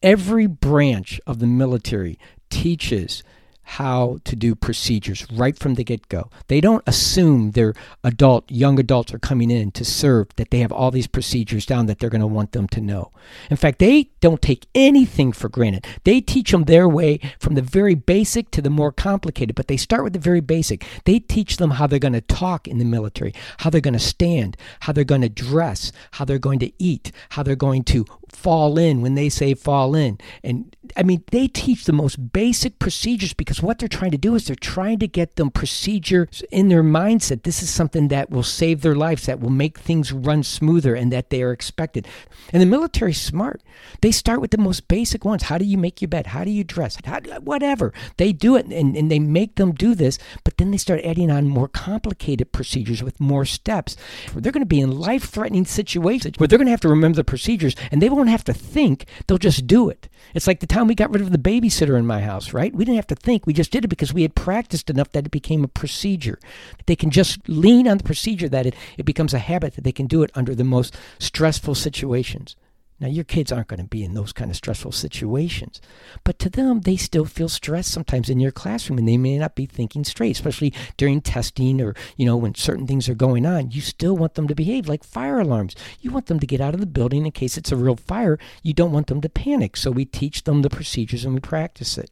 Every 0.03 0.45
branch 0.45 1.19
of 1.25 1.39
the 1.39 1.47
military 1.47 2.19
teaches 2.51 3.23
how 3.63 4.19
to 4.25 4.35
do 4.35 4.55
procedures 4.55 5.25
right 5.31 5.57
from 5.57 5.75
the 5.75 5.83
get 5.83 6.09
go. 6.09 6.29
They 6.47 6.61
don't 6.61 6.83
assume 6.85 7.51
their 7.51 7.73
adult, 8.03 8.49
young 8.51 8.79
adults 8.79 9.13
are 9.13 9.19
coming 9.19 9.49
in 9.49 9.71
to 9.71 9.85
serve 9.85 10.27
that 10.35 10.51
they 10.51 10.59
have 10.59 10.71
all 10.71 10.91
these 10.91 11.07
procedures 11.07 11.65
down 11.65 11.85
that 11.87 11.99
they're 11.99 12.09
going 12.09 12.21
to 12.21 12.27
want 12.27 12.51
them 12.51 12.67
to 12.69 12.81
know. 12.81 13.11
In 13.49 13.57
fact, 13.57 13.79
they 13.79 14.09
don't 14.19 14.41
take 14.41 14.67
anything 14.75 15.31
for 15.31 15.49
granted. 15.49 15.85
They 16.03 16.21
teach 16.21 16.51
them 16.51 16.65
their 16.65 16.87
way 16.87 17.19
from 17.39 17.55
the 17.55 17.61
very 17.61 17.95
basic 17.95 18.51
to 18.51 18.61
the 18.61 18.69
more 18.69 18.91
complicated, 18.91 19.55
but 19.55 19.67
they 19.67 19.77
start 19.77 20.03
with 20.03 20.13
the 20.13 20.19
very 20.19 20.41
basic. 20.41 20.85
They 21.05 21.19
teach 21.19 21.57
them 21.57 21.71
how 21.71 21.87
they're 21.87 21.99
going 21.99 22.13
to 22.13 22.21
talk 22.21 22.67
in 22.67 22.77
the 22.77 22.85
military, 22.85 23.33
how 23.59 23.69
they're 23.69 23.81
going 23.81 23.93
to 23.93 23.99
stand, 23.99 24.57
how 24.81 24.93
they're 24.93 25.03
going 25.03 25.21
to 25.21 25.29
dress, 25.29 25.91
how 26.11 26.25
they're 26.25 26.37
going 26.37 26.59
to 26.59 26.71
eat, 26.77 27.11
how 27.29 27.43
they're 27.43 27.55
going 27.55 27.83
to 27.85 28.05
fall 28.35 28.77
in 28.77 29.01
when 29.01 29.15
they 29.15 29.29
say 29.29 29.53
fall 29.53 29.95
in. 29.95 30.17
And 30.43 30.75
I 30.97 31.03
mean, 31.03 31.23
they 31.31 31.47
teach 31.47 31.85
the 31.85 31.93
most 31.93 32.33
basic 32.33 32.79
procedures 32.79 33.33
because 33.33 33.61
what 33.61 33.79
they're 33.79 33.87
trying 33.87 34.11
to 34.11 34.17
do 34.17 34.35
is 34.35 34.45
they're 34.45 34.55
trying 34.55 34.99
to 34.99 35.07
get 35.07 35.35
them 35.35 35.49
procedures 35.49 36.43
in 36.51 36.67
their 36.67 36.83
mindset. 36.83 37.43
This 37.43 37.63
is 37.63 37.69
something 37.69 38.09
that 38.09 38.29
will 38.29 38.43
save 38.43 38.81
their 38.81 38.95
lives, 38.95 39.25
that 39.25 39.39
will 39.39 39.49
make 39.49 39.79
things 39.79 40.11
run 40.11 40.43
smoother, 40.43 40.95
and 40.95 41.11
that 41.11 41.29
they 41.29 41.41
are 41.41 41.51
expected. 41.51 42.07
And 42.51 42.61
the 42.61 42.67
military's 42.67 43.21
smart. 43.21 43.61
They 44.01 44.11
start 44.11 44.41
with 44.41 44.51
the 44.51 44.57
most 44.57 44.87
basic 44.87 45.25
ones. 45.25 45.43
How 45.43 45.57
do 45.57 45.65
you 45.65 45.77
make 45.77 46.01
your 46.01 46.09
bed? 46.09 46.27
How 46.27 46.43
do 46.43 46.51
you 46.51 46.63
dress? 46.63 46.97
How, 47.05 47.19
whatever. 47.39 47.93
They 48.17 48.33
do 48.33 48.55
it 48.55 48.65
and, 48.65 48.95
and 48.95 49.09
they 49.09 49.19
make 49.19 49.55
them 49.55 49.73
do 49.73 49.95
this, 49.95 50.19
but 50.43 50.57
then 50.57 50.71
they 50.71 50.77
start 50.77 51.01
adding 51.03 51.31
on 51.31 51.47
more 51.47 51.67
complicated 51.67 52.51
procedures 52.51 53.03
with 53.03 53.19
more 53.19 53.45
steps. 53.45 53.95
They're 54.35 54.51
going 54.51 54.61
to 54.61 54.65
be 54.65 54.81
in 54.81 54.91
life 54.91 55.25
threatening 55.25 55.65
situations 55.65 56.37
where 56.37 56.47
they're 56.47 56.57
going 56.57 56.67
to 56.67 56.71
have 56.71 56.81
to 56.81 56.89
remember 56.89 57.15
the 57.15 57.23
procedures 57.23 57.75
and 57.91 58.01
they 58.01 58.09
won't 58.09 58.22
have 58.27 58.43
to 58.45 58.53
think, 58.53 59.05
they'll 59.27 59.37
just 59.37 59.67
do 59.67 59.89
it. 59.89 60.09
It's 60.33 60.47
like 60.47 60.59
the 60.59 60.67
time 60.67 60.87
we 60.87 60.95
got 60.95 61.11
rid 61.11 61.21
of 61.21 61.31
the 61.31 61.37
babysitter 61.37 61.97
in 61.97 62.05
my 62.05 62.21
house, 62.21 62.53
right? 62.53 62.73
We 62.73 62.85
didn't 62.85 62.97
have 62.97 63.07
to 63.07 63.15
think. 63.15 63.45
We 63.45 63.53
just 63.53 63.71
did 63.71 63.85
it 63.85 63.89
because 63.89 64.13
we 64.13 64.21
had 64.23 64.35
practiced 64.35 64.89
enough 64.89 65.11
that 65.11 65.25
it 65.25 65.31
became 65.31 65.63
a 65.63 65.67
procedure. 65.67 66.39
They 66.85 66.95
can 66.95 67.09
just 67.09 67.47
lean 67.47 67.87
on 67.87 67.97
the 67.97 68.03
procedure 68.03 68.49
that 68.49 68.65
it, 68.65 68.75
it 68.97 69.03
becomes 69.03 69.33
a 69.33 69.39
habit 69.39 69.75
that 69.75 69.83
they 69.83 69.91
can 69.91 70.07
do 70.07 70.23
it 70.23 70.31
under 70.35 70.55
the 70.55 70.63
most 70.63 70.95
stressful 71.19 71.75
situations. 71.75 72.55
Now, 72.99 73.07
your 73.07 73.23
kids 73.23 73.51
aren't 73.51 73.67
going 73.67 73.81
to 73.81 73.85
be 73.85 74.03
in 74.03 74.13
those 74.13 74.31
kind 74.31 74.49
of 74.49 74.55
stressful 74.55 74.91
situations, 74.93 75.81
but 76.23 76.39
to 76.39 76.49
them, 76.49 76.81
they 76.81 76.95
still 76.95 77.25
feel 77.25 77.49
stressed 77.49 77.91
sometimes 77.91 78.29
in 78.29 78.39
your 78.39 78.51
classroom 78.51 78.97
and 78.97 79.07
they 79.07 79.17
may 79.17 79.37
not 79.37 79.55
be 79.55 79.65
thinking 79.65 80.03
straight, 80.03 80.31
especially 80.31 80.73
during 80.95 81.19
testing 81.19 81.81
or, 81.81 81.95
you 82.15 82.25
know, 82.25 82.37
when 82.37 82.55
certain 82.55 82.87
things 82.87 83.09
are 83.09 83.15
going 83.15 83.45
on. 83.45 83.71
You 83.71 83.81
still 83.81 84.15
want 84.15 84.35
them 84.35 84.47
to 84.47 84.55
behave 84.55 84.87
like 84.87 85.03
fire 85.03 85.39
alarms. 85.39 85.75
You 85.99 86.11
want 86.11 86.27
them 86.27 86.39
to 86.39 86.47
get 86.47 86.61
out 86.61 86.73
of 86.73 86.79
the 86.79 86.85
building 86.85 87.25
in 87.25 87.31
case 87.31 87.57
it's 87.57 87.71
a 87.71 87.77
real 87.77 87.95
fire. 87.95 88.39
You 88.61 88.73
don't 88.73 88.91
want 88.91 89.07
them 89.07 89.21
to 89.21 89.29
panic. 89.29 89.75
So 89.75 89.91
we 89.91 90.05
teach 90.05 90.43
them 90.43 90.61
the 90.61 90.69
procedures 90.69 91.25
and 91.25 91.33
we 91.33 91.39
practice 91.39 91.97
it. 91.97 92.11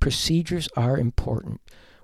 Procedures 0.00 0.68
are 0.76 0.96
important 0.96 1.60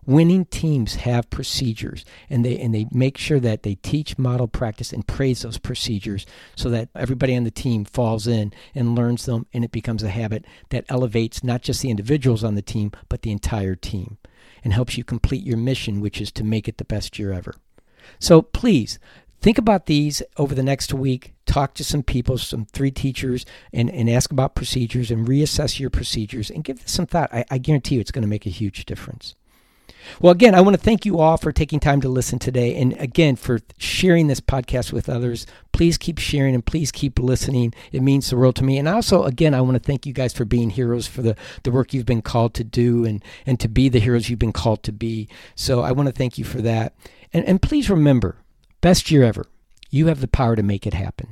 winning 0.06 0.44
teams 0.46 0.96
have 0.96 1.30
procedures 1.30 2.04
and 2.28 2.44
they 2.44 2.58
and 2.58 2.74
they 2.74 2.86
make 2.92 3.16
sure 3.18 3.40
that 3.40 3.62
they 3.62 3.74
teach 3.76 4.18
model 4.18 4.48
practice 4.48 4.92
and 4.92 5.06
praise 5.06 5.42
those 5.42 5.58
procedures 5.58 6.26
so 6.56 6.68
that 6.70 6.88
everybody 6.94 7.36
on 7.36 7.44
the 7.44 7.50
team 7.50 7.84
falls 7.84 8.26
in 8.26 8.52
and 8.74 8.94
learns 8.94 9.26
them 9.26 9.46
and 9.52 9.64
it 9.64 9.72
becomes 9.72 10.02
a 10.02 10.10
habit 10.10 10.44
that 10.70 10.84
elevates 10.88 11.42
not 11.42 11.62
just 11.62 11.82
the 11.82 11.90
individuals 11.90 12.44
on 12.44 12.54
the 12.54 12.62
team 12.62 12.90
but 13.08 13.22
the 13.22 13.32
entire 13.32 13.74
team 13.74 14.18
and 14.62 14.72
helps 14.72 14.96
you 14.96 15.04
complete 15.04 15.44
your 15.44 15.56
mission 15.56 16.00
which 16.00 16.20
is 16.20 16.32
to 16.32 16.44
make 16.44 16.68
it 16.68 16.78
the 16.78 16.84
best 16.84 17.18
year 17.18 17.32
ever. 17.32 17.54
So 18.18 18.42
please 18.42 18.98
think 19.40 19.58
about 19.58 19.86
these 19.86 20.22
over 20.36 20.54
the 20.54 20.62
next 20.62 20.92
week. 20.92 21.34
Talk 21.46 21.74
to 21.74 21.84
some 21.84 22.02
people 22.02 22.38
some 22.38 22.66
three 22.66 22.90
teachers 22.90 23.44
and, 23.72 23.90
and 23.90 24.08
ask 24.10 24.32
about 24.32 24.54
procedures 24.54 25.10
and 25.10 25.26
reassess 25.26 25.78
your 25.78 25.90
procedures 25.90 26.50
and 26.50 26.64
give 26.64 26.80
this 26.80 26.92
some 26.92 27.06
thought. 27.06 27.32
I, 27.32 27.44
I 27.50 27.58
guarantee 27.58 27.96
you 27.96 28.00
it's 28.00 28.10
going 28.10 28.22
to 28.22 28.28
make 28.28 28.46
a 28.46 28.50
huge 28.50 28.84
difference 28.86 29.34
well, 30.20 30.32
again, 30.32 30.54
I 30.54 30.60
want 30.60 30.76
to 30.76 30.82
thank 30.82 31.04
you 31.04 31.18
all 31.18 31.36
for 31.36 31.52
taking 31.52 31.80
time 31.80 32.00
to 32.00 32.08
listen 32.08 32.38
today. 32.38 32.74
And 32.76 32.92
again, 33.00 33.36
for 33.36 33.60
sharing 33.78 34.26
this 34.26 34.40
podcast 34.40 34.92
with 34.92 35.08
others. 35.08 35.46
Please 35.72 35.98
keep 35.98 36.18
sharing 36.18 36.54
and 36.54 36.64
please 36.64 36.92
keep 36.92 37.18
listening. 37.18 37.74
It 37.92 38.02
means 38.02 38.30
the 38.30 38.36
world 38.36 38.56
to 38.56 38.64
me. 38.64 38.78
And 38.78 38.88
also, 38.88 39.24
again, 39.24 39.54
I 39.54 39.60
want 39.60 39.74
to 39.74 39.82
thank 39.82 40.06
you 40.06 40.12
guys 40.12 40.32
for 40.32 40.44
being 40.44 40.70
heroes 40.70 41.06
for 41.06 41.22
the, 41.22 41.36
the 41.62 41.70
work 41.70 41.92
you've 41.92 42.06
been 42.06 42.22
called 42.22 42.54
to 42.54 42.64
do 42.64 43.04
and, 43.04 43.24
and 43.46 43.58
to 43.60 43.68
be 43.68 43.88
the 43.88 44.00
heroes 44.00 44.28
you've 44.28 44.38
been 44.38 44.52
called 44.52 44.82
to 44.84 44.92
be. 44.92 45.28
So 45.54 45.82
I 45.82 45.92
want 45.92 46.08
to 46.08 46.14
thank 46.14 46.38
you 46.38 46.44
for 46.44 46.62
that. 46.62 46.94
And, 47.32 47.44
and 47.46 47.60
please 47.60 47.90
remember 47.90 48.36
best 48.80 49.10
year 49.10 49.24
ever. 49.24 49.46
You 49.90 50.06
have 50.06 50.20
the 50.20 50.28
power 50.28 50.56
to 50.56 50.62
make 50.62 50.86
it 50.86 50.94
happen. 50.94 51.28